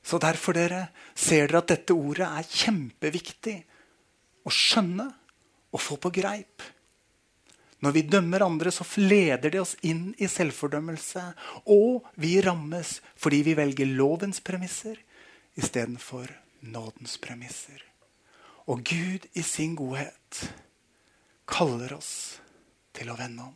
Så 0.08 0.20
derfor 0.24 0.56
dere, 0.56 0.86
ser 1.16 1.50
dere 1.50 1.64
at 1.64 1.72
dette 1.72 1.96
ordet 1.96 2.28
er 2.28 2.48
kjempeviktig 2.48 3.56
å 4.48 4.52
skjønne 4.54 5.08
og 5.76 5.84
få 5.84 5.98
på 6.00 6.12
greip. 6.16 6.64
Når 7.84 7.94
vi 7.94 8.06
dømmer 8.10 8.46
andre, 8.46 8.72
så 8.72 8.88
leder 8.98 9.52
det 9.52 9.60
oss 9.62 9.76
inn 9.86 10.10
i 10.18 10.30
selvfordømmelse. 10.32 11.24
Og 11.76 12.08
vi 12.18 12.40
rammes 12.42 12.98
fordi 13.20 13.44
vi 13.46 13.58
velger 13.60 13.92
lovens 14.00 14.40
premisser 14.42 14.98
istedenfor 15.58 16.32
nådens 16.60 17.18
premisser. 17.18 17.84
Og 18.68 18.84
Gud 18.84 19.28
i 19.34 19.42
sin 19.42 19.76
godhet 19.76 20.42
kaller 21.48 21.94
oss 21.98 22.42
til 22.94 23.10
å 23.10 23.18
vende 23.18 23.48
om. 23.48 23.56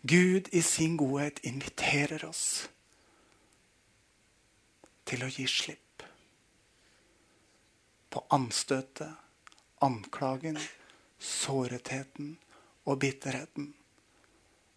Gud 0.00 0.48
i 0.52 0.62
sin 0.62 0.96
godhet 0.96 1.42
inviterer 1.44 2.24
oss 2.24 2.44
til 5.04 5.26
å 5.26 5.28
gi 5.28 5.44
slipp 5.50 6.04
på 8.10 8.22
anstøtet, 8.34 9.12
anklagen, 9.84 10.56
såretheten 11.18 12.32
og 12.88 12.98
bitterheten. 13.04 13.74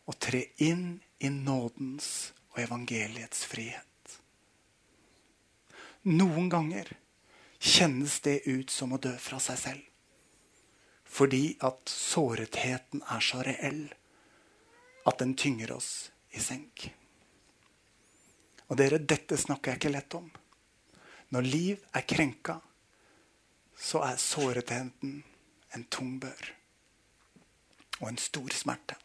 Og 0.06 0.20
tre 0.20 0.44
inn 0.62 1.00
i 1.24 1.32
nådens 1.32 2.34
og 2.52 2.60
evangeliets 2.66 3.46
frihet. 3.48 3.93
Noen 6.04 6.50
ganger 6.52 6.90
kjennes 7.64 8.20
det 8.26 8.42
ut 8.44 8.70
som 8.70 8.92
å 8.92 9.00
dø 9.00 9.14
fra 9.24 9.40
seg 9.40 9.60
selv. 9.60 9.84
Fordi 11.04 11.54
at 11.64 11.88
såretheten 11.90 13.04
er 13.08 13.24
så 13.24 13.44
reell 13.46 13.86
at 15.08 15.20
den 15.22 15.36
tynger 15.38 15.76
oss 15.78 16.10
i 16.34 16.42
senk. 16.42 16.90
Og 18.68 18.80
dere, 18.80 18.98
dette 18.98 19.38
snakker 19.38 19.74
jeg 19.74 19.82
ikke 19.82 19.94
lett 19.94 20.18
om. 20.18 20.28
Når 21.34 21.48
liv 21.48 21.86
er 21.96 22.08
krenka, 22.10 22.58
så 23.78 24.04
er 24.08 24.20
såretheten 24.22 25.16
en 25.74 25.88
tung 25.94 26.18
bør. 26.20 26.52
Og 28.02 28.10
en 28.10 28.20
stor 28.20 28.54
smerte. 28.54 28.98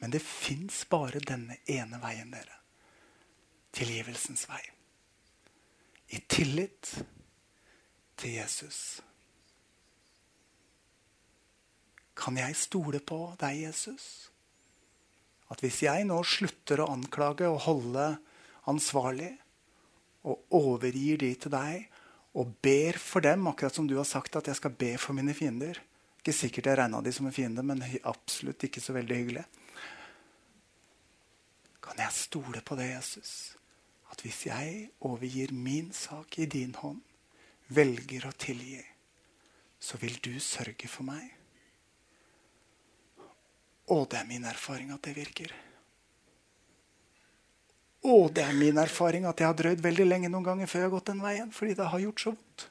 Men 0.00 0.12
det 0.12 0.24
fins 0.24 0.82
bare 0.90 1.22
denne 1.24 1.60
ene 1.70 2.00
veien, 2.02 2.32
dere. 2.32 2.65
Tilgivelsens 3.76 4.46
vei. 4.48 4.62
I 6.16 6.22
tillit 6.30 6.94
til 8.16 8.38
Jesus. 8.38 9.02
Kan 12.16 12.38
jeg 12.40 12.56
stole 12.56 13.02
på 13.04 13.18
deg, 13.40 13.66
Jesus? 13.66 14.30
At 15.52 15.60
hvis 15.62 15.82
jeg 15.84 16.06
nå 16.08 16.16
slutter 16.26 16.80
å 16.82 16.88
anklage 16.94 17.48
og 17.50 17.66
holde 17.66 18.06
ansvarlig, 18.70 19.34
og 20.26 20.56
overgir 20.58 21.20
de 21.20 21.28
til 21.38 21.52
deg, 21.52 21.84
og 22.36 22.56
ber 22.64 22.98
for 23.00 23.24
dem, 23.24 23.46
akkurat 23.48 23.76
som 23.76 23.86
du 23.88 23.94
har 23.96 24.08
sagt 24.08 24.40
at 24.40 24.48
jeg 24.50 24.58
skal 24.58 24.74
be 24.76 24.96
for 25.00 25.16
mine 25.16 25.32
fiender 25.32 25.78
Ikke 26.18 26.34
sikkert 26.34 26.66
jeg 26.68 26.76
regna 26.80 26.98
de 27.00 27.12
som 27.14 27.28
en 27.28 27.32
fiende, 27.32 27.62
men 27.62 27.84
absolutt 28.02 28.64
ikke 28.66 28.82
så 28.82 28.96
veldig 28.96 29.18
hyggelig. 29.20 29.44
Kan 31.86 32.02
jeg 32.02 32.16
stole 32.18 32.64
på 32.66 32.74
det, 32.80 32.88
Jesus? 32.96 33.30
At 34.16 34.24
hvis 34.24 34.46
jeg 34.48 34.90
overgir 35.04 35.50
min 35.52 35.90
sak 35.92 36.38
i 36.40 36.46
din 36.48 36.72
hånd, 36.72 37.02
velger 37.68 38.24
å 38.24 38.32
tilgi, 38.32 38.80
så 39.76 40.00
vil 40.00 40.16
du 40.24 40.38
sørge 40.40 40.88
for 40.88 41.04
meg? 41.04 41.26
Og 43.92 44.06
det 44.08 44.22
er 44.22 44.30
min 44.30 44.48
erfaring 44.48 44.88
at 44.94 45.04
det 45.04 45.12
virker. 45.18 45.52
Og 48.08 48.32
det 48.32 48.46
er 48.46 48.56
min 48.56 48.80
erfaring 48.80 49.28
at 49.28 49.36
jeg 49.36 49.50
har 49.50 49.58
drøyd 49.58 49.84
veldig 49.84 50.08
lenge 50.08 50.32
noen 50.32 50.48
ganger 50.48 50.70
før 50.70 50.80
jeg 50.80 50.88
har 50.88 50.96
gått 50.96 51.12
den 51.12 51.22
veien. 51.22 51.52
Fordi 51.52 51.76
det 51.76 51.92
har 51.92 52.02
gjort 52.06 52.24
så 52.24 52.32
vondt. 52.32 52.66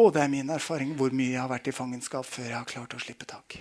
Og 0.00 0.12
det 0.16 0.24
er 0.24 0.32
min 0.32 0.50
erfaring 0.56 0.96
hvor 0.96 1.12
mye 1.12 1.34
jeg 1.34 1.42
har 1.42 1.52
vært 1.52 1.68
i 1.68 1.76
fangenskap 1.76 2.24
før 2.24 2.50
jeg 2.50 2.56
har 2.56 2.68
klart 2.72 2.96
å 2.96 3.04
slippe 3.04 3.28
tak. 3.28 3.60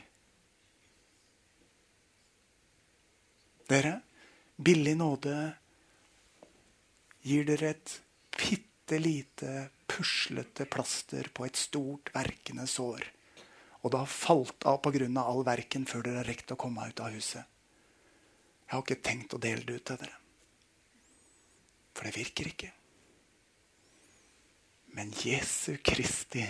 Dere, 3.68 3.98
billig 4.56 4.96
nåde 4.98 5.36
gir 7.26 7.46
dere 7.48 7.74
et 7.76 8.00
bitte 8.38 9.00
lite 9.02 9.70
puslete 9.90 10.66
plaster 10.70 11.30
på 11.34 11.46
et 11.48 11.58
stort, 11.58 12.12
verkende 12.14 12.68
sår 12.70 13.10
og 13.86 13.92
det 13.92 14.00
har 14.02 14.10
falt 14.10 14.66
av 14.66 14.80
pga. 14.82 15.22
all 15.22 15.44
verken 15.46 15.86
før 15.86 16.02
dere 16.02 16.18
har 16.24 16.26
rekt 16.26 16.52
å 16.52 16.58
komme 16.58 16.88
ut 16.90 17.00
av 17.00 17.14
huset. 17.14 17.46
Jeg 18.66 18.74
har 18.74 18.82
ikke 18.82 19.04
tenkt 19.06 19.36
å 19.38 19.38
dele 19.38 19.62
det 19.62 19.76
ut 19.78 19.86
til 19.86 20.00
dere. 20.02 20.16
For 21.94 22.08
det 22.08 22.16
virker 22.16 22.48
ikke. 22.50 22.72
Men 24.98 25.14
Jesu 25.22 25.78
Kristi 25.86 26.48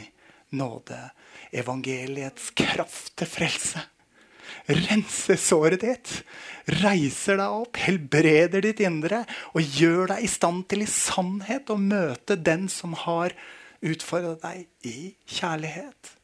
nåde, 0.55 1.01
evangeliets 1.51 2.53
kraft 2.55 3.17
til 3.19 3.27
frelse, 3.27 3.83
renser 4.67 5.37
såret 5.39 5.83
ditt, 5.83 6.11
reiser 6.81 7.37
deg 7.37 7.57
opp, 7.61 7.77
helbreder 7.77 8.65
ditt 8.65 8.81
indre 8.85 9.23
og 9.53 9.77
gjør 9.77 10.15
deg 10.15 10.25
i 10.25 10.31
stand 10.31 10.65
til 10.71 10.85
i 10.85 10.89
sannhet 10.89 11.69
å 11.69 11.77
møte 11.77 12.37
den 12.39 12.67
som 12.71 12.95
har 13.05 13.35
utfordret 13.85 14.41
deg 14.41 14.89
i 14.89 15.11
kjærlighet. 15.29 16.15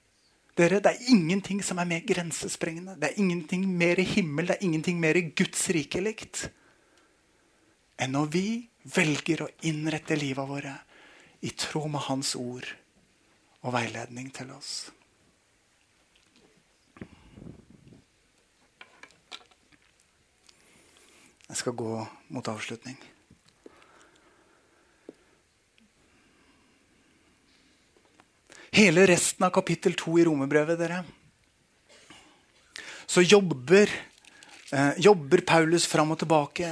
Dere, 0.58 0.82
Det 0.82 0.92
er 0.92 1.12
ingenting 1.14 1.62
som 1.64 1.80
er 1.80 1.88
mer 1.88 2.02
grensesprengende. 2.06 2.98
Det 3.00 3.12
er 3.12 3.20
ingenting 3.22 3.66
mer 3.66 4.00
i 4.00 4.04
himmel, 4.04 4.48
det 4.48 4.58
er 4.58 4.66
ingenting 4.66 5.00
mer 5.00 5.16
i 5.16 5.32
Guds 5.36 5.70
rike 5.70 6.02
likt 6.02 6.50
enn 8.02 8.16
når 8.16 8.30
vi 8.34 8.48
velger 8.96 9.44
å 9.46 9.52
innrette 9.70 10.18
livet 10.18 10.48
våre 10.50 10.74
i 11.46 11.52
tråd 11.54 11.92
med 11.94 12.02
Hans 12.08 12.34
ord 12.36 12.66
og 13.62 13.76
veiledning 13.76 14.32
til 14.34 14.50
oss. 14.56 14.90
Jeg 21.52 21.60
skal 21.60 21.74
gå 21.76 21.96
mot 22.32 22.48
avslutning. 22.48 22.96
Hele 28.72 29.04
resten 29.10 29.44
av 29.44 29.52
kapittel 29.52 29.98
2 30.00 30.14
i 30.22 30.24
romerbrevet 30.30 30.80
dere, 30.80 31.02
så 33.04 33.20
jobber, 33.20 33.92
eh, 34.72 34.94
jobber 35.04 35.44
Paulus 35.44 35.86
fram 35.86 36.16
og 36.16 36.20
tilbake 36.24 36.72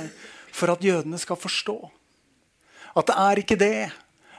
for 0.55 0.71
at 0.71 0.79
jødene 0.79 1.19
skal 1.19 1.35
forstå. 1.35 1.91
At 2.95 3.11
det 3.11 3.19
er 3.19 3.43
ikke 3.43 3.59
det 3.59 3.91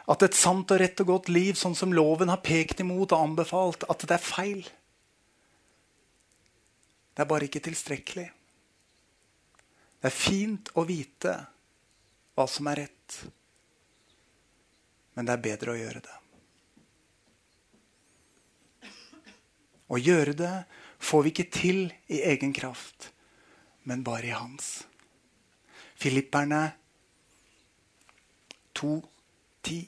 at 0.08 0.22
et 0.22 0.34
sant 0.34 0.70
og 0.72 0.80
rett 0.80 1.00
og 1.00 1.06
godt 1.06 1.28
liv, 1.28 1.52
sånn 1.52 1.76
som 1.76 1.92
loven 1.92 2.32
har 2.32 2.40
pekt 2.40 2.80
imot 2.80 3.12
og 3.12 3.28
anbefalt, 3.28 3.84
at 3.90 4.08
det 4.08 4.16
er 4.16 4.24
feil. 4.24 4.64
Det 7.12 7.20
er 7.20 7.28
bare 7.28 7.44
ikke 7.44 7.60
tilstrekkelig. 7.60 8.30
Det 10.00 10.08
er 10.08 10.16
fint 10.16 10.70
å 10.80 10.86
vite 10.88 11.34
hva 12.32 12.46
som 12.48 12.70
er 12.70 12.86
rett, 12.86 13.16
men 15.12 15.28
det 15.28 15.34
er 15.34 15.44
bedre 15.44 15.74
å 15.74 15.76
gjøre 15.76 16.00
det. 16.06 16.16
Å 19.90 19.98
gjøre 19.98 20.32
det 20.38 20.54
får 21.02 21.24
vi 21.26 21.32
ikke 21.34 21.48
til 21.52 21.80
i 22.08 22.22
egen 22.30 22.54
kraft, 22.56 23.10
men 23.84 24.04
bare 24.06 24.30
i 24.30 24.36
hans. 24.36 24.70
Filipperne 26.00 26.62
2.10. 28.80 29.82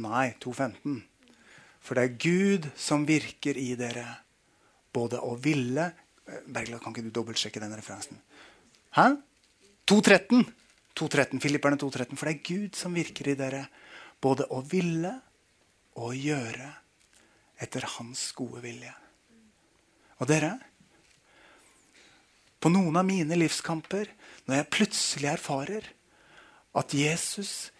Nei, 0.00 0.26
2.15. 0.40 1.02
For 1.84 1.98
det 1.98 2.04
er 2.06 2.16
Gud 2.22 2.70
som 2.80 3.04
virker 3.08 3.58
i 3.60 3.74
dere, 3.76 4.06
både 4.96 5.20
å 5.20 5.34
ville 5.36 5.90
Bergland, 6.26 6.82
kan 6.82 6.94
ikke 6.94 7.06
du 7.06 7.14
dobbeltsjekke 7.14 7.62
den 7.62 7.74
referansen? 7.76 8.18
Hæ? 8.96 9.14
2.13. 9.86 10.42
2.13, 10.96 11.40
Filipperne 11.42 11.78
2.13. 11.78 12.16
For 12.16 12.26
det 12.26 12.34
er 12.34 12.46
Gud 12.46 12.78
som 12.78 12.96
virker 12.96 13.30
i 13.30 13.36
dere, 13.38 13.66
både 14.22 14.48
å 14.50 14.62
ville 14.66 15.12
og 15.96 16.10
å 16.10 16.16
gjøre 16.16 16.70
etter 17.62 17.86
Hans 17.96 18.30
gode 18.36 18.62
vilje. 18.64 18.92
Og 20.20 20.28
dere, 20.28 20.54
på 22.60 22.72
noen 22.72 22.96
av 22.98 23.04
mine 23.06 23.36
livskamper, 23.38 24.08
når 24.48 24.60
jeg 24.60 24.72
plutselig 24.72 25.30
erfarer 25.36 25.90
at 26.76 26.94
Jesus 26.96 27.70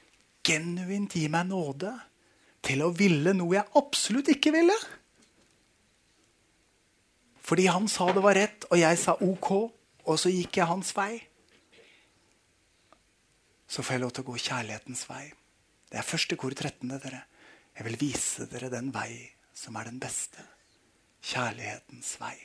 genuint 0.46 1.16
gir 1.16 1.32
meg 1.32 1.48
nåde 1.48 1.90
til 2.66 2.84
å 2.84 2.92
ville 2.94 3.32
noe 3.36 3.56
jeg 3.56 3.78
absolutt 3.78 4.30
ikke 4.32 4.52
ville 4.54 4.76
Fordi 7.46 7.68
han 7.70 7.86
sa 7.88 8.10
det 8.12 8.24
var 8.24 8.36
rett, 8.38 8.66
og 8.70 8.78
jeg 8.80 8.98
sa 8.98 9.14
OK, 9.22 9.50
og 10.06 10.18
så 10.18 10.32
gikk 10.32 10.58
jeg 10.58 10.70
hans 10.70 10.90
vei 10.96 11.14
så 13.66 13.82
får 13.82 13.96
jeg 13.96 14.02
lov 14.02 14.12
til 14.14 14.24
å 14.24 14.30
gå 14.30 14.40
kjærlighetens 14.40 15.06
vei. 15.10 15.24
Det 15.90 15.98
er 15.98 16.06
første 16.06 16.38
kor 16.38 16.54
13. 16.54 16.90
dere. 17.02 17.24
Jeg 17.76 17.86
vil 17.88 17.98
vise 18.00 18.46
dere 18.50 18.70
den 18.72 18.92
vei 18.94 19.26
som 19.54 19.76
er 19.78 19.90
den 19.90 19.98
beste. 20.02 20.42
Kjærlighetens 21.26 22.14
vei. 22.22 22.36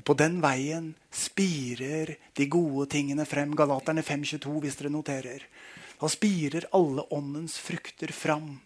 Og 0.00 0.06
på 0.08 0.16
den 0.18 0.40
veien 0.42 0.90
spirer 1.14 2.16
de 2.34 2.48
gode 2.50 2.88
tingene 2.92 3.26
frem. 3.28 3.54
Galaterne 3.56 4.02
5,22, 4.02 4.58
hvis 4.64 4.78
dere 4.80 4.92
noterer. 4.92 5.46
Da 6.00 6.10
spirer 6.10 6.66
alle 6.74 7.06
åndens 7.14 7.58
frukter 7.62 8.10
fram. 8.16 8.56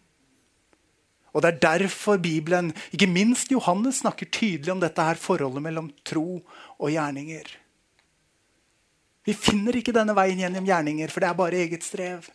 Og 1.36 1.42
Det 1.44 1.50
er 1.50 1.60
derfor 1.76 2.16
Bibelen, 2.16 2.70
ikke 2.96 3.10
minst 3.12 3.50
Johannes, 3.52 4.00
snakker 4.00 4.30
tydelig 4.32 4.72
om 4.72 4.80
dette 4.80 5.04
her 5.04 5.18
forholdet 5.20 5.60
mellom 5.62 5.90
tro 6.00 6.40
og 6.40 6.88
gjerninger. 6.88 7.50
Vi 9.26 9.34
finner 9.36 9.76
ikke 9.76 9.92
denne 9.92 10.14
veien 10.16 10.38
gjennom 10.40 10.64
gjerninger, 10.64 11.10
for 11.12 11.20
det 11.20 11.28
er 11.28 11.36
bare 11.36 11.58
eget 11.60 11.84
strev. 11.84 12.30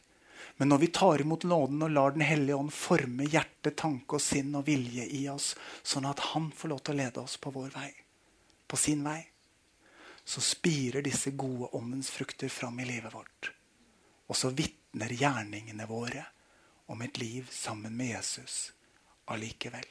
Men 0.59 0.69
når 0.69 0.81
vi 0.83 0.89
tar 0.93 1.23
imot 1.23 1.47
nåden 1.49 1.81
og 1.81 1.89
lar 1.89 2.11
Den 2.13 2.21
hellige 2.21 2.59
ånd 2.59 2.69
forme 2.69 3.25
hjerte, 3.25 3.71
tanke 3.73 4.19
og 4.19 4.21
sinn 4.21 4.53
og 4.59 4.67
vilje 4.67 5.07
i 5.17 5.23
oss, 5.31 5.55
sånn 5.81 6.05
at 6.05 6.21
Han 6.35 6.51
får 6.53 6.69
lov 6.69 6.83
til 6.83 6.93
å 6.93 6.97
lede 6.99 7.23
oss 7.23 7.37
på 7.41 7.53
vår 7.55 7.71
vei, 7.73 7.89
på 8.67 8.77
sin 8.77 9.01
vei, 9.01 9.23
så 10.23 10.43
spirer 10.45 11.01
disse 11.01 11.33
gode 11.33 11.71
åndens 11.73 12.11
frukter 12.13 12.53
fram 12.53 12.77
i 12.79 12.85
livet 12.85 13.15
vårt. 13.15 13.49
Og 14.29 14.37
så 14.37 14.53
vitner 14.53 15.09
gjerningene 15.09 15.89
våre 15.89 16.27
om 16.85 17.01
et 17.01 17.17
liv 17.17 17.49
sammen 17.49 17.97
med 17.97 18.13
Jesus 18.13 18.59
allikevel. 19.33 19.87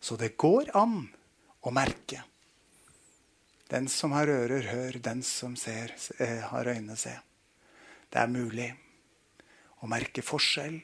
Så 0.00 0.16
det 0.16 0.36
går 0.40 0.70
an 0.78 1.00
å 1.66 1.72
merke 1.74 2.22
den 3.68 3.88
som 3.92 4.14
har 4.16 4.30
ører, 4.32 4.64
hør. 4.70 4.98
Den 5.04 5.22
som 5.22 5.56
ser, 5.56 5.92
har 6.48 6.68
øyne, 6.72 6.96
se. 6.96 7.12
Det 8.08 8.20
er 8.22 8.30
mulig 8.32 8.68
å 9.84 9.88
merke 9.90 10.24
forskjell 10.24 10.78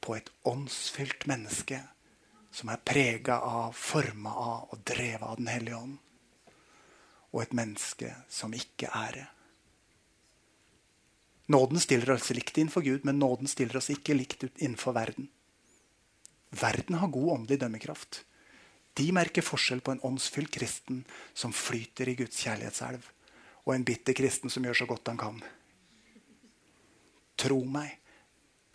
på 0.00 0.16
et 0.16 0.30
åndsfylt 0.48 1.26
menneske 1.28 1.82
som 2.52 2.72
er 2.72 2.80
prega 2.84 3.38
av, 3.44 3.76
forma 3.76 4.32
av 4.32 4.72
og 4.72 4.80
drevet 4.88 5.28
av 5.28 5.36
Den 5.36 5.52
hellige 5.52 5.76
ånd, 5.76 5.98
og 7.32 7.42
et 7.42 7.54
menneske 7.56 8.14
som 8.28 8.52
ikke 8.56 8.90
er 8.92 9.14
det. 9.16 9.28
Nåden 11.46 11.80
stiller 11.80 12.10
oss 12.10 12.30
likt 12.30 12.58
innenfor 12.58 12.82
Gud, 12.82 13.04
men 13.04 13.18
nåden 13.18 13.48
stiller 13.50 13.76
oss 13.76 13.90
ikke 13.90 14.14
likt 14.14 14.44
innenfor 14.56 14.94
verden. 14.94 15.28
Verden 16.50 17.00
har 17.00 17.08
god 17.08 17.32
åndelig 17.32 17.60
dømmekraft. 17.60 18.24
De 18.94 19.08
merker 19.12 19.42
forskjell 19.42 19.80
på 19.80 19.94
en 19.94 20.02
åndsfylt 20.04 20.52
kristen 20.52 21.04
som 21.34 21.52
flyter 21.52 22.08
i 22.12 22.14
Guds 22.14 22.42
kjærlighetselv, 22.44 23.06
og 23.64 23.74
en 23.74 23.86
bitter 23.88 24.16
kristen 24.16 24.52
som 24.52 24.64
gjør 24.64 24.82
så 24.82 24.88
godt 24.90 25.08
han 25.08 25.20
kan. 25.20 25.38
Tro 27.40 27.62
meg, 27.64 27.96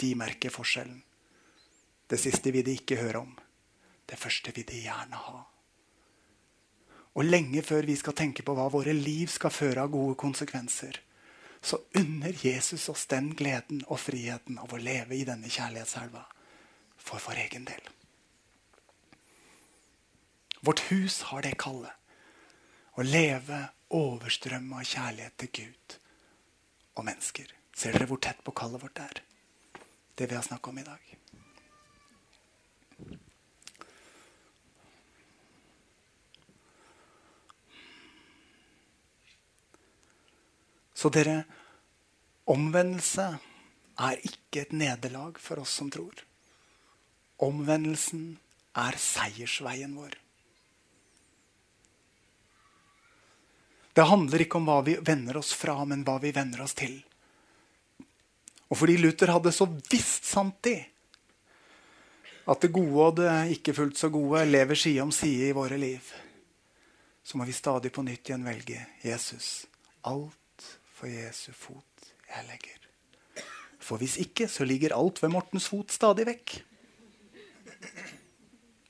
de 0.01 0.15
merker 0.17 0.53
forskjellen. 0.53 1.03
Det 2.07 2.19
siste 2.19 2.51
vil 2.51 2.65
de 2.65 2.73
ikke 2.79 2.97
høre 2.99 3.21
om. 3.21 3.35
Det 4.07 4.17
første 4.19 4.53
vil 4.55 4.65
de 4.67 4.81
gjerne 4.87 5.21
ha. 5.21 5.43
Og 7.17 7.25
lenge 7.25 7.61
før 7.65 7.85
vi 7.85 7.95
skal 7.99 8.15
tenke 8.17 8.45
på 8.45 8.53
hva 8.57 8.67
våre 8.71 8.93
liv 8.95 9.29
skal 9.33 9.53
føre 9.53 9.83
av 9.83 9.91
gode 9.93 10.15
konsekvenser, 10.19 10.97
så 11.61 11.79
unner 11.97 12.45
Jesus 12.45 12.89
oss 12.89 13.05
den 13.11 13.33
gleden 13.35 13.83
og 13.87 13.99
friheten 13.99 14.59
av 14.61 14.73
å 14.73 14.81
leve 14.81 15.15
i 15.17 15.25
denne 15.27 15.49
kjærlighetselva 15.49 16.23
for 16.97 17.23
vår 17.23 17.43
egen 17.47 17.67
del. 17.67 17.89
Vårt 20.61 20.83
hus 20.91 21.21
har 21.29 21.45
det 21.45 21.57
kallet. 21.61 21.93
Å 22.97 23.05
leve 23.05 23.61
overstrømme 23.93 24.81
av 24.81 24.89
kjærlighet 24.89 25.37
til 25.37 25.53
Gud 25.59 25.97
og 26.97 27.05
mennesker. 27.05 27.53
Ser 27.77 27.93
dere 27.93 28.07
hvor 28.09 28.21
tett 28.21 28.41
på 28.43 28.55
kallet 28.57 28.81
vårt 28.81 28.99
er? 29.03 29.21
Det 30.17 30.25
vi 30.25 30.35
har 30.35 30.45
snakka 30.45 30.71
om 30.73 30.81
i 30.81 30.87
dag. 30.87 31.13
Så 40.97 41.11
dere, 41.13 41.43
omvendelse 42.49 43.27
er 44.01 44.23
ikke 44.25 44.63
et 44.63 44.73
nederlag 44.73 45.37
for 45.41 45.61
oss 45.61 45.75
som 45.77 45.91
tror. 45.93 46.23
Omvendelsen 47.45 48.31
er 48.77 48.97
seiersveien 49.01 49.93
vår. 49.97 50.15
Det 53.97 54.05
handler 54.05 54.43
ikke 54.43 54.59
om 54.59 54.69
hva 54.69 54.79
vi 54.85 54.95
vender 55.01 55.37
oss 55.39 55.51
fra, 55.57 55.79
men 55.85 56.03
hva 56.05 56.17
vi 56.21 56.33
vender 56.33 56.61
oss 56.65 56.73
til. 56.77 56.97
Og 58.67 58.77
fordi 58.77 58.97
Luther 59.01 59.33
hadde 59.33 59.53
så 59.53 59.69
visst 59.69 60.25
sant 60.29 60.69
i 60.69 60.77
at 62.47 62.63
det 62.63 62.71
gode 62.71 63.05
og 63.05 63.15
det 63.19 63.31
ikke 63.57 63.75
fullt 63.75 63.99
så 63.99 64.09
gode 64.13 64.45
lever 64.47 64.79
side 64.79 65.03
om 65.03 65.11
side 65.11 65.49
i 65.49 65.55
våre 65.55 65.77
liv, 65.81 66.11
så 67.21 67.37
må 67.37 67.45
vi 67.45 67.55
stadig 67.55 67.91
på 67.93 68.05
nytt 68.07 68.29
igjen 68.29 68.45
velge 68.47 68.85
Jesus. 69.03 69.65
Alt 70.07 70.46
for 70.97 71.11
Jesu 71.11 71.51
fot 71.53 72.11
jeg 72.27 72.45
legger. 72.49 72.87
For 73.79 74.01
hvis 74.01 74.17
ikke, 74.19 74.47
så 74.51 74.65
ligger 74.67 74.95
alt 74.97 75.21
ved 75.23 75.31
Mortens 75.31 75.69
fot 75.71 75.93
stadig 75.93 76.25
vekk. 76.27 76.55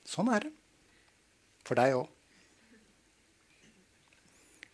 Sånn 0.08 0.30
er 0.32 0.48
det. 0.48 0.54
For 1.68 1.78
deg 1.78 1.98
òg. 1.98 2.08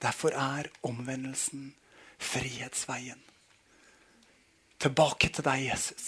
Derfor 0.04 0.36
er 0.36 0.68
omvendelsen 0.86 1.72
frihetsveien. 2.20 3.20
Tilbake 4.84 5.30
til 5.32 5.46
deg, 5.46 5.64
Jesus. 5.70 6.06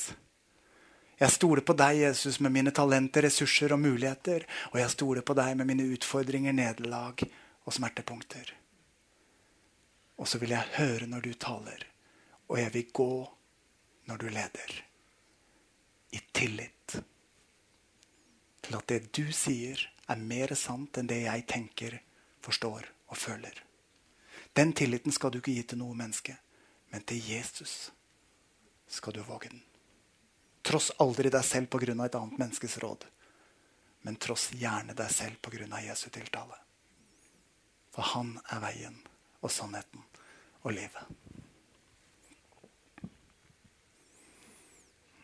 Jeg 1.16 1.32
stoler 1.32 1.64
på 1.64 1.72
deg, 1.76 2.02
Jesus, 2.02 2.38
med 2.44 2.52
mine 2.52 2.72
talenter, 2.76 3.24
ressurser 3.24 3.72
og 3.72 3.80
muligheter. 3.80 4.44
Og 4.74 4.80
jeg 4.82 4.92
stoler 4.92 5.24
på 5.24 5.36
deg 5.38 5.56
med 5.56 5.70
mine 5.70 5.88
utfordringer, 5.96 6.52
nederlag 6.56 7.24
og 7.64 7.72
smertepunkter. 7.72 8.52
Og 10.16 10.28
så 10.28 10.40
vil 10.40 10.54
jeg 10.54 10.76
høre 10.78 11.08
når 11.10 11.26
du 11.26 11.32
taler, 11.34 11.84
og 12.48 12.60
jeg 12.60 12.72
vil 12.74 12.92
gå 12.92 13.12
når 14.06 14.22
du 14.22 14.28
leder. 14.30 14.72
I 16.12 16.20
tillit 16.32 16.96
til 18.62 18.78
at 18.78 18.88
det 18.88 19.12
du 19.14 19.26
sier, 19.34 19.78
er 20.06 20.22
mer 20.22 20.54
sant 20.54 20.98
enn 20.98 21.08
det 21.10 21.24
jeg 21.24 21.46
tenker, 21.50 21.98
forstår 22.42 22.86
og 23.10 23.18
føler. 23.18 23.62
Den 24.54 24.72
tilliten 24.72 25.12
skal 25.12 25.32
du 25.34 25.40
ikke 25.40 25.54
gi 25.54 25.64
til 25.66 25.80
noe 25.82 25.96
menneske, 25.98 26.36
men 26.94 27.02
til 27.02 27.18
Jesus 27.18 27.90
skal 28.86 29.16
du 29.16 29.22
våge 29.26 29.50
den. 29.50 29.64
Tross 30.66 30.92
aldri 31.02 31.30
deg 31.30 31.44
selv 31.46 31.68
pga. 31.70 31.92
et 31.92 32.14
annet 32.14 32.38
menneskes 32.38 32.78
råd. 32.82 33.04
Men 34.02 34.16
tross 34.16 34.50
gjerne 34.54 34.94
deg 34.94 35.10
selv 35.10 35.36
pga. 35.42 35.80
Jesu 35.82 36.08
tiltale. 36.10 36.58
For 37.90 38.02
han 38.02 38.38
er 38.50 38.60
veien 38.60 38.98
og 39.42 39.52
sannheten 39.52 40.02
og 40.66 40.74
livet. 40.74 41.04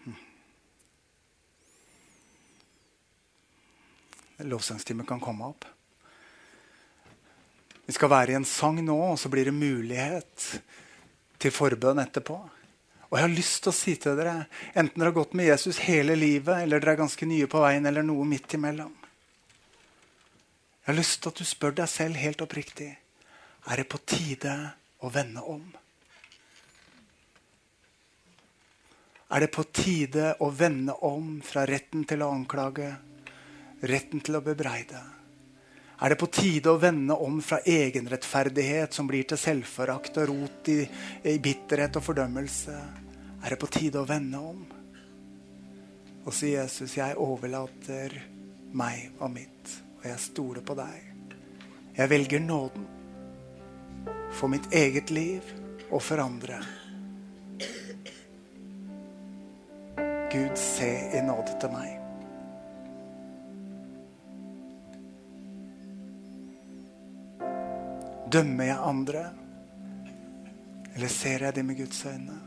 Hmm. 0.04 0.18
Lovsangstimen 4.52 5.06
kan 5.06 5.22
komme 5.22 5.50
opp. 5.52 5.66
Vi 7.86 7.96
skal 7.96 8.12
være 8.12 8.32
i 8.32 8.38
en 8.38 8.46
sang 8.46 8.78
nå, 8.84 8.96
og 9.12 9.18
så 9.18 9.28
blir 9.32 9.50
det 9.50 9.56
mulighet 9.56 10.48
til 11.42 11.54
forbønn 11.54 12.00
etterpå. 12.04 12.38
Og 13.12 13.18
jeg 13.18 13.26
har 13.26 13.34
lyst 13.34 13.58
til 13.64 13.68
å 13.72 13.76
si 13.76 13.92
til 14.00 14.16
dere, 14.16 14.46
enten 14.72 14.96
dere 14.96 15.10
har 15.10 15.18
gått 15.18 15.34
med 15.36 15.50
Jesus 15.50 15.82
hele 15.84 16.14
livet, 16.16 16.62
eller 16.62 16.80
dere 16.80 16.94
er 16.94 17.02
ganske 17.02 17.26
nye 17.28 17.48
på 17.50 17.60
veien, 17.60 17.84
eller 17.84 18.06
noe 18.06 18.24
midt 18.24 18.54
imellom 18.56 18.94
Jeg 20.82 20.88
har 20.88 20.96
lyst 20.96 21.20
til 21.20 21.30
at 21.30 21.42
du 21.42 21.44
spør 21.46 21.74
deg 21.82 21.90
selv 21.90 22.16
helt 22.22 22.40
oppriktig 22.42 22.88
er 23.70 23.76
det 23.76 23.88
på 23.88 23.98
tide 24.06 24.56
å 25.02 25.10
vende 25.12 25.42
om. 25.46 25.62
Er 29.32 29.40
det 29.40 29.52
på 29.54 29.64
tide 29.72 30.34
å 30.44 30.50
vende 30.52 30.94
om 31.08 31.38
fra 31.46 31.64
retten 31.68 32.04
til 32.08 32.24
å 32.24 32.32
anklage, 32.34 32.90
retten 33.88 34.20
til 34.20 34.36
å 34.36 34.44
bebreide? 34.44 35.00
Er 36.02 36.12
det 36.12 36.18
på 36.18 36.26
tide 36.34 36.72
å 36.72 36.80
vende 36.82 37.14
om 37.14 37.38
fra 37.44 37.60
egenrettferdighet 37.62 38.92
som 38.92 39.06
blir 39.06 39.24
til 39.30 39.38
selvforakt 39.38 40.18
og 40.18 40.28
rot 40.32 40.70
i, 40.72 40.80
i 41.30 41.38
bitterhet 41.38 41.96
og 41.96 42.04
fordømmelse? 42.08 42.74
Er 43.42 43.54
det 43.54 43.60
på 43.62 43.70
tide 43.70 44.02
å 44.02 44.08
vende 44.08 44.40
om? 44.42 44.64
Og 46.26 46.34
si 46.34 46.52
Jesus, 46.52 46.96
jeg 46.98 47.18
overlater 47.18 48.18
meg 48.74 49.14
og 49.22 49.30
mitt, 49.32 49.76
og 50.00 50.10
jeg 50.10 50.24
stoler 50.26 50.66
på 50.66 50.76
deg. 50.78 51.08
Jeg 51.96 52.10
velger 52.10 52.42
nåden 52.42 52.84
for 54.32 54.48
mitt 54.48 54.72
eget 54.74 55.10
liv 55.10 55.42
og 55.90 56.02
for 56.02 56.18
andre. 56.18 56.62
Gud, 60.32 60.56
se 60.56 60.88
i 61.12 61.20
nåde 61.20 61.58
til 61.60 61.72
meg. 61.72 61.98
Dømmer 68.32 68.64
jeg 68.64 68.78
andre? 68.80 69.26
Eller 70.94 71.12
ser 71.12 71.44
jeg 71.44 71.54
dem 71.54 71.68
med 71.68 71.82
Guds 71.82 72.00
øyne? 72.08 72.38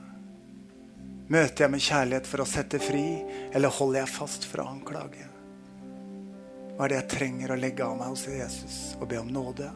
Møter 1.29 1.65
jeg 1.65 1.73
med 1.73 1.81
kjærlighet 1.81 2.27
for 2.29 2.41
å 2.41 2.49
sette 2.49 2.81
fri, 2.81 3.05
eller 3.53 3.73
holder 3.73 4.01
jeg 4.01 4.13
fast 4.13 4.45
for 4.49 4.61
å 4.61 4.69
anklage? 4.73 5.29
Hva 6.75 6.85
er 6.85 6.91
det 6.91 6.99
jeg 7.03 7.11
trenger 7.13 7.53
å 7.53 7.57
legge 7.59 7.85
av 7.85 7.97
meg 8.01 8.13
hos 8.13 8.25
Jesus 8.29 8.79
og 8.99 9.07
be 9.13 9.21
om 9.21 9.29
nåde 9.31 9.69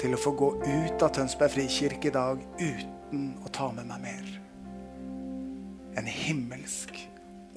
til 0.00 0.16
å 0.16 0.20
få 0.20 0.32
gå 0.32 0.48
ut 0.64 1.02
av 1.04 1.12
Tønsberg 1.12 1.52
frikirke 1.52 2.08
i 2.08 2.14
dag 2.14 2.40
uten 2.60 3.26
å 3.44 3.50
ta 3.52 3.68
med 3.76 3.88
meg 3.90 4.00
mer? 4.06 4.30
En 6.00 6.08
himmelsk, 6.08 6.96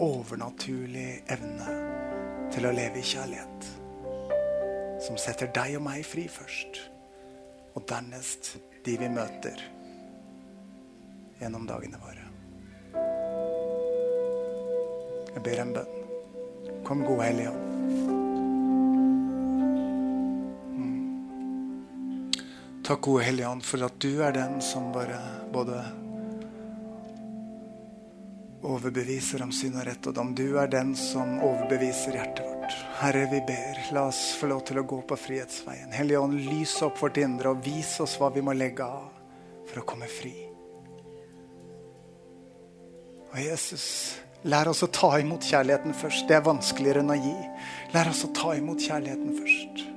overnaturlig 0.03 1.21
evne 1.31 1.77
til 2.51 2.67
å 2.67 2.73
leve 2.75 2.99
i 2.99 3.07
kjærlighet. 3.07 3.69
Som 5.03 5.19
setter 5.19 5.51
deg 5.55 5.77
og 5.79 5.85
meg 5.87 6.03
fri 6.07 6.27
først 6.31 6.81
og 7.73 7.87
dernest 7.89 8.55
de 8.83 8.97
vi 8.99 9.09
møter 9.09 9.63
gjennom 11.39 11.67
dagene 11.67 11.99
våre. 12.03 12.27
Jeg 15.33 15.45
ber 15.47 15.63
en 15.63 15.77
bønn. 15.79 16.01
Kom, 16.83 17.07
gode 17.07 17.31
Hellige 17.31 17.53
Ånd. 17.55 17.72
Takk, 22.83 23.01
gode 23.01 23.23
Hellige 23.23 23.47
Ånd, 23.47 23.63
for 23.63 23.83
at 23.85 23.93
du 24.03 24.17
er 24.19 24.33
den 24.35 24.57
som 24.61 24.89
bare 24.91 25.15
både 25.53 25.77
overbeviser 28.67 29.39
om 29.45 29.53
synd 29.55 29.77
og 29.79 29.85
rett 29.87 30.09
og 30.11 30.17
dom. 30.17 30.33
Du 30.35 30.57
er 30.59 30.67
den 30.67 30.91
som 30.99 31.37
overbeviser 31.39 32.17
hjertet 32.17 32.43
vårt. 32.43 32.75
Herre, 32.99 33.21
vi 33.31 33.39
ber, 33.47 33.79
la 33.95 34.03
oss 34.09 34.19
få 34.35 34.49
lov 34.51 34.65
til 34.67 34.81
å 34.81 34.83
gå 34.83 34.99
på 35.07 35.15
frihetsveien. 35.15 35.95
Hellige 35.95 36.25
Ånd, 36.25 36.35
lys 36.49 36.75
opp 36.83 36.99
vårt 36.99 37.21
indre 37.23 37.53
og 37.55 37.63
vis 37.63 37.93
oss 38.03 38.17
hva 38.19 38.33
vi 38.35 38.43
må 38.43 38.51
legge 38.51 38.83
av 38.83 39.07
for 39.69 39.79
å 39.79 39.85
komme 39.87 40.11
fri. 40.11 40.33
Og 43.31 43.39
Jesus, 43.45 43.87
lær 44.43 44.73
oss 44.75 44.83
å 44.83 44.91
ta 44.91 45.15
imot 45.23 45.47
kjærligheten 45.47 45.95
først. 46.03 46.27
Det 46.27 46.35
er 46.35 46.43
vanskeligere 46.51 47.07
enn 47.07 47.15
å 47.15 47.19
gi. 47.29 47.35
Lær 47.95 48.11
oss 48.11 48.27
å 48.27 48.33
ta 48.35 48.57
imot 48.59 48.83
kjærligheten 48.83 49.39
først. 49.39 49.87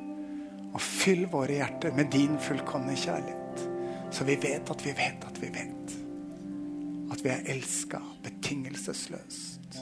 Og 0.77 0.83
fyll 0.85 1.25
våre 1.33 1.57
hjerter 1.57 1.95
med 1.97 2.11
din 2.13 2.37
fullkomne 2.43 2.93
kjærlighet. 3.01 3.63
Så 4.13 4.27
vi 4.29 4.37
vet 4.43 4.69
at 4.71 4.83
vi 4.85 4.93
vet 4.97 5.23
at 5.25 5.39
vi 5.41 5.49
vet. 5.55 5.95
At 7.13 7.23
vi 7.25 7.31
er 7.33 7.47
elska 7.55 8.03
betingelsesløst. 8.27 9.79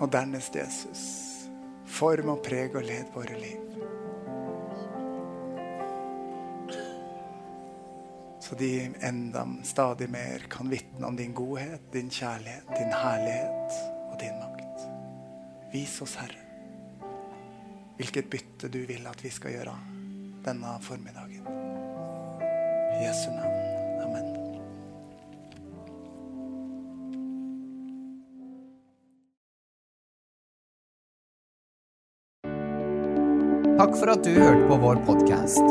Og 0.00 0.12
dernest 0.12 0.56
Jesus. 0.56 1.02
Form 1.84 2.32
og 2.32 2.40
preg 2.46 2.72
og 2.74 2.88
led 2.88 3.12
våre 3.14 3.36
liv. 3.38 3.60
Så 8.44 8.56
de 8.60 8.70
enda 9.02 9.44
stadig 9.64 10.08
mer 10.10 10.48
kan 10.50 10.72
vitne 10.72 11.06
om 11.06 11.16
din 11.16 11.32
godhet, 11.36 11.92
din 11.92 12.10
kjærlighet, 12.10 12.64
din 12.78 12.92
herlighet 12.92 13.76
og 14.10 14.18
din 14.20 14.40
makt. 14.40 14.88
Vis 15.72 16.00
oss, 16.02 16.14
Herre, 16.20 16.43
hvilket 17.98 18.30
bytte 18.30 18.70
du 18.72 18.80
vil 18.88 19.06
at 19.06 19.20
vi 19.24 19.30
skal 19.30 19.54
gjøre 19.54 19.74
denne 20.44 20.76
formiddagen. 20.84 21.46
I 22.94 23.06
Jesu 23.06 23.30
navn. 23.30 23.56
Amen. 24.04 24.26
Takk 33.78 33.96
for 33.98 34.14
at 34.14 34.22
du 34.22 34.30
hørte 34.38 34.68
på 34.70 34.78
vår 34.84 35.02
podkast. 35.08 35.64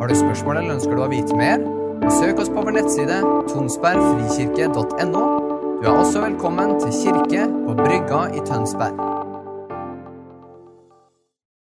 Har 0.00 0.08
du 0.08 0.14
spørsmål 0.18 0.60
eller 0.60 0.76
ønsker 0.76 0.96
du 0.96 1.04
å 1.06 1.10
vite 1.12 1.38
mer? 1.38 1.64
Søk 2.12 2.42
oss 2.42 2.52
på 2.52 2.62
vår 2.62 2.76
nettside 2.76 3.22
tonsbergfrikirke.no. 3.50 5.24
Du 5.80 5.88
er 5.88 5.96
også 5.96 6.24
velkommen 6.24 6.76
til 6.82 6.92
kirke 7.00 7.48
på 7.48 7.76
Brygga 7.80 8.26
i 8.36 8.44
Tønsberg. 8.44 9.15